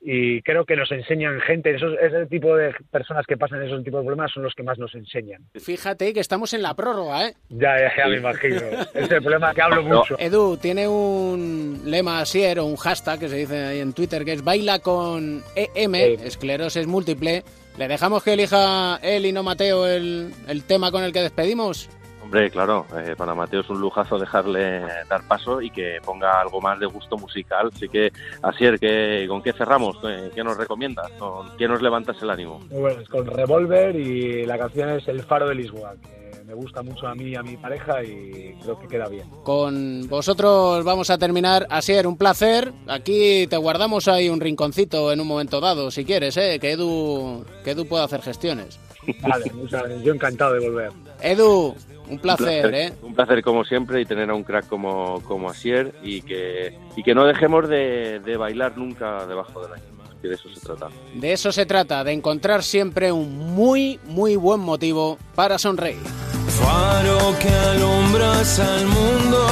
y 0.00 0.42
creo 0.42 0.64
que 0.64 0.76
nos 0.76 0.90
enseñan 0.92 1.40
gente, 1.40 1.74
esos, 1.74 1.94
ese 2.00 2.26
tipo 2.26 2.56
de 2.56 2.72
personas 2.90 3.26
que 3.26 3.36
pasan 3.36 3.62
esos 3.62 3.82
tipos 3.82 4.00
de 4.00 4.06
problemas 4.06 4.30
son 4.32 4.44
los 4.44 4.54
que 4.54 4.62
más 4.62 4.78
nos 4.78 4.94
enseñan. 4.94 5.42
Fíjate 5.54 6.12
que 6.14 6.20
estamos 6.20 6.54
en 6.54 6.62
la 6.62 6.74
prórroga, 6.74 7.26
¿eh? 7.28 7.34
Ya, 7.48 7.78
ya, 7.78 7.92
ya 7.96 8.06
me 8.06 8.16
imagino. 8.18 8.60
es 8.94 9.10
el 9.10 9.22
problema 9.22 9.52
que 9.52 9.62
hablo 9.62 9.82
mucho. 9.82 10.16
Edu, 10.18 10.56
tiene 10.56 10.86
un 10.86 11.82
lema 11.84 12.20
asier 12.20 12.60
o 12.60 12.66
un 12.66 12.76
hashtag 12.76 13.18
que 13.18 13.28
se 13.28 13.36
dice 13.36 13.64
ahí 13.64 13.80
en 13.80 13.92
Twitter 13.92 14.24
que 14.24 14.32
es 14.32 14.44
baila 14.44 14.78
con 14.78 15.42
EM, 15.56 15.94
esclerosis 15.94 16.86
múltiple. 16.86 17.42
¿Le 17.76 17.88
dejamos 17.88 18.22
que 18.22 18.32
elija 18.32 18.98
él 19.02 19.26
y 19.26 19.32
no 19.32 19.42
Mateo 19.42 19.86
el, 19.86 20.32
el 20.48 20.64
tema 20.64 20.90
con 20.90 21.04
el 21.04 21.12
que 21.12 21.22
despedimos? 21.22 21.88
Hombre, 22.28 22.50
claro, 22.50 22.84
eh, 22.94 23.14
para 23.16 23.34
Mateo 23.34 23.62
es 23.62 23.70
un 23.70 23.80
lujazo 23.80 24.18
dejarle 24.18 24.82
dar 25.08 25.26
paso 25.26 25.62
y 25.62 25.70
que 25.70 25.96
ponga 26.04 26.42
algo 26.42 26.60
más 26.60 26.78
de 26.78 26.84
gusto 26.84 27.16
musical. 27.16 27.70
Así 27.74 27.88
que, 27.88 28.12
Asier, 28.42 28.78
¿qué, 28.78 29.24
¿con 29.26 29.40
qué 29.40 29.54
cerramos? 29.54 29.96
¿Qué 30.34 30.44
nos 30.44 30.58
recomiendas? 30.58 31.10
¿Con 31.12 31.56
qué 31.56 31.66
nos 31.66 31.80
levantas 31.80 32.20
el 32.20 32.28
ánimo? 32.28 32.60
Bueno, 32.68 33.00
es 33.00 33.08
con 33.08 33.26
Revolver 33.26 33.96
y 33.96 34.44
la 34.44 34.58
canción 34.58 34.90
es 34.90 35.08
El 35.08 35.22
Faro 35.22 35.48
de 35.48 35.54
Lisboa, 35.54 35.94
que 36.02 36.44
me 36.44 36.52
gusta 36.52 36.82
mucho 36.82 37.06
a 37.06 37.14
mí 37.14 37.30
y 37.30 37.34
a 37.34 37.42
mi 37.42 37.56
pareja 37.56 38.04
y 38.04 38.54
creo 38.62 38.78
que 38.78 38.88
queda 38.88 39.08
bien. 39.08 39.26
Con 39.42 40.06
vosotros 40.06 40.84
vamos 40.84 41.08
a 41.08 41.16
terminar. 41.16 41.66
Asier, 41.70 42.06
un 42.06 42.18
placer. 42.18 42.74
Aquí 42.88 43.46
te 43.46 43.56
guardamos 43.56 44.06
ahí 44.06 44.28
un 44.28 44.40
rinconcito 44.40 45.10
en 45.12 45.20
un 45.22 45.26
momento 45.26 45.62
dado, 45.62 45.90
si 45.90 46.04
quieres, 46.04 46.36
¿eh? 46.36 46.58
que, 46.60 46.72
Edu, 46.72 47.46
que 47.64 47.70
Edu 47.70 47.86
pueda 47.86 48.04
hacer 48.04 48.20
gestiones. 48.20 48.78
Vale, 49.22 49.50
muchas 49.54 49.84
gracias. 49.84 50.02
Yo 50.02 50.12
encantado 50.12 50.52
de 50.52 50.68
volver. 50.68 51.07
Edu, 51.20 51.74
un 52.08 52.18
placer, 52.18 52.64
un 52.64 52.70
placer, 52.70 52.74
¿eh? 52.74 52.92
Un 53.02 53.14
placer 53.14 53.42
como 53.42 53.64
siempre 53.64 54.00
y 54.00 54.04
tener 54.06 54.30
a 54.30 54.34
un 54.34 54.44
crack 54.44 54.68
como, 54.68 55.22
como 55.22 55.50
Asier 55.50 55.94
y 56.02 56.22
que, 56.22 56.78
y 56.96 57.02
que 57.02 57.14
no 57.14 57.24
dejemos 57.24 57.68
de, 57.68 58.20
de 58.20 58.36
bailar 58.36 58.76
nunca 58.76 59.26
debajo 59.26 59.60
de 59.62 59.68
la 59.70 59.76
que 60.20 60.28
de 60.28 60.34
eso 60.34 60.48
se 60.52 60.60
trata. 60.60 60.88
De 61.14 61.32
eso 61.32 61.52
se 61.52 61.64
trata, 61.64 62.02
de 62.02 62.12
encontrar 62.12 62.62
siempre 62.64 63.12
un 63.12 63.54
muy, 63.54 64.00
muy 64.06 64.34
buen 64.36 64.60
motivo 64.60 65.16
para 65.34 65.58
sonreír. 65.58 66.02
Faro 66.48 67.18
que 67.38 67.48
alumbras 67.48 68.58
al 68.58 68.86
mundo 68.86 69.46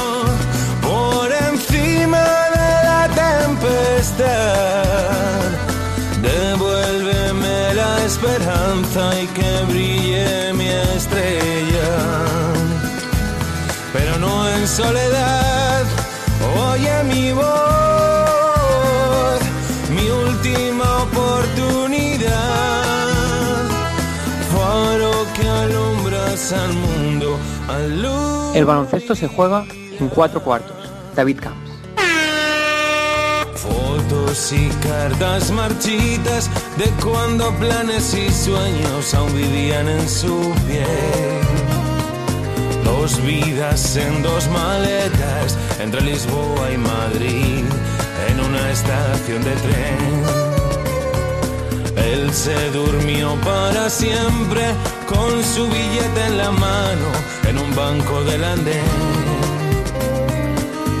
por 0.81 1.31
encima 1.31 2.19
de 2.19 2.83
la 2.83 3.09
tempestad 3.15 4.87
esperanza 8.07 9.21
y 9.21 9.27
que 9.27 9.63
brille 9.67 10.53
mi 10.53 10.69
estrella. 10.69 11.36
En 14.67 14.83
soledad, 14.83 15.85
oye 16.59 17.03
mi 17.05 17.31
voz, 17.31 17.45
mi 19.89 20.09
última 20.09 21.03
oportunidad. 21.03 22.27
Faro 24.51 25.13
que 25.35 25.47
alumbras 25.47 26.51
al 26.51 26.73
mundo, 26.73 27.37
al 27.69 28.01
luz. 28.01 28.55
El 28.55 28.65
baloncesto 28.65 29.15
se 29.15 29.27
juega 29.27 29.65
en 29.99 30.09
cuatro 30.09 30.41
cuartos. 30.43 30.75
David 31.15 31.39
Camps. 31.39 31.71
Fotos 33.55 34.51
y 34.53 34.69
cartas 34.87 35.51
marchitas 35.51 36.49
de 36.77 36.89
cuando 37.03 37.51
planes 37.55 38.13
y 38.13 38.29
sueños 38.31 39.13
aún 39.13 39.33
vivían 39.33 39.87
en 39.87 40.09
su 40.09 40.53
piel. 40.67 41.66
Dos 43.07 43.23
vidas 43.23 43.95
en 43.95 44.21
dos 44.21 44.49
maletas 44.49 45.57
entre 45.79 46.01
Lisboa 46.01 46.69
y 46.73 46.77
Madrid 46.77 47.63
en 48.29 48.39
una 48.41 48.69
estación 48.69 49.41
de 49.45 49.55
tren. 49.55 49.97
Él 51.95 52.33
se 52.33 52.69
durmió 52.71 53.33
para 53.45 53.89
siempre 53.89 54.61
con 55.07 55.41
su 55.41 55.69
billete 55.69 56.25
en 56.25 56.37
la 56.37 56.51
mano 56.51 57.09
en 57.47 57.57
un 57.57 57.73
banco 57.73 58.25
del 58.25 58.43
andén. 58.43 58.83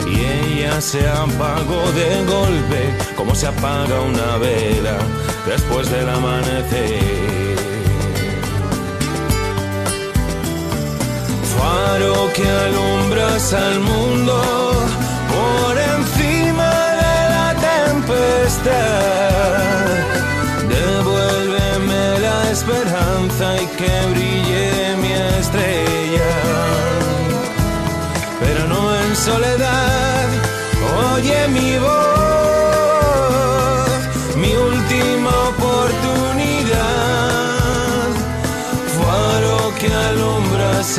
Y 0.07 0.61
ella 0.61 0.79
se 0.79 1.05
apagó 1.09 1.91
de 1.91 2.23
golpe 2.23 2.95
como 3.17 3.35
se 3.35 3.47
apaga 3.47 3.99
una 3.99 4.37
vela 4.37 4.97
después 5.45 5.91
del 5.91 6.07
amanecer. 6.07 7.56
Faro 11.57 12.15
que 12.35 12.47
alumbras 12.65 13.53
al 13.53 13.79
mundo 13.79 14.35
por 15.33 15.73
encima 15.93 16.69
de 17.03 17.15
la 17.35 17.47
tempestad. 17.71 18.77
Devuélveme 20.75 22.03
la 22.19 22.37
esperanza 22.51 23.45
y 23.63 23.65
que 23.77 23.93
brille 24.11 24.95
mi 25.01 25.11
estrella. 25.39 26.33
Pero 28.41 28.61
no 28.73 28.81
en 29.01 29.15
soledad, 29.15 30.27
oye 31.13 31.39
mi 31.49 31.77
voz, 31.79 32.06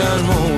alumbras 0.00 0.48
al 0.48 0.57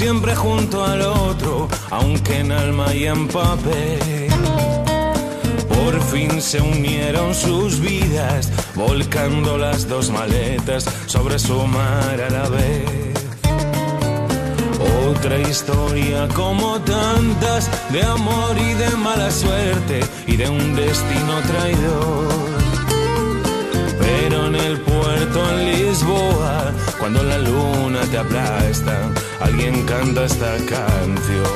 siempre 0.00 0.34
junto 0.34 0.82
al 0.82 1.02
otro, 1.02 1.68
aunque 1.90 2.38
en 2.38 2.52
alma 2.52 2.94
y 2.94 3.04
en 3.04 3.28
papel. 3.28 4.30
Por 5.68 6.00
fin 6.04 6.40
se 6.40 6.58
unieron 6.58 7.34
sus 7.34 7.80
vidas, 7.80 8.50
volcando 8.74 9.58
las 9.58 9.86
dos 9.86 10.08
maletas 10.08 10.86
sobre 11.04 11.38
su 11.38 11.66
mar 11.66 12.18
a 12.18 12.30
la 12.30 12.48
vez. 12.48 13.12
Otra 15.06 15.38
historia 15.38 16.26
como 16.28 16.80
tantas, 16.80 17.68
de 17.92 18.02
amor 18.02 18.56
y 18.56 18.72
de 18.82 18.90
mala 18.96 19.30
suerte, 19.30 20.00
y 20.26 20.34
de 20.36 20.48
un 20.48 20.76
destino 20.76 21.34
traidor. 21.50 22.28
Pero 24.00 24.46
en 24.46 24.54
el 24.54 24.80
puerto 24.80 25.38
en 25.50 25.58
Lisboa, 25.72 26.69
cuando 27.00 27.22
la 27.22 27.38
luna 27.38 28.00
te 28.10 28.18
aplasta, 28.18 29.10
alguien 29.40 29.84
canta 29.86 30.26
esta 30.26 30.54
canción. 30.56 31.54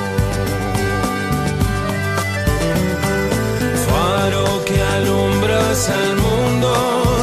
Faro 3.86 4.64
que 4.64 4.82
alumbras 4.82 5.90
al 5.90 6.16
mundo 6.16 7.13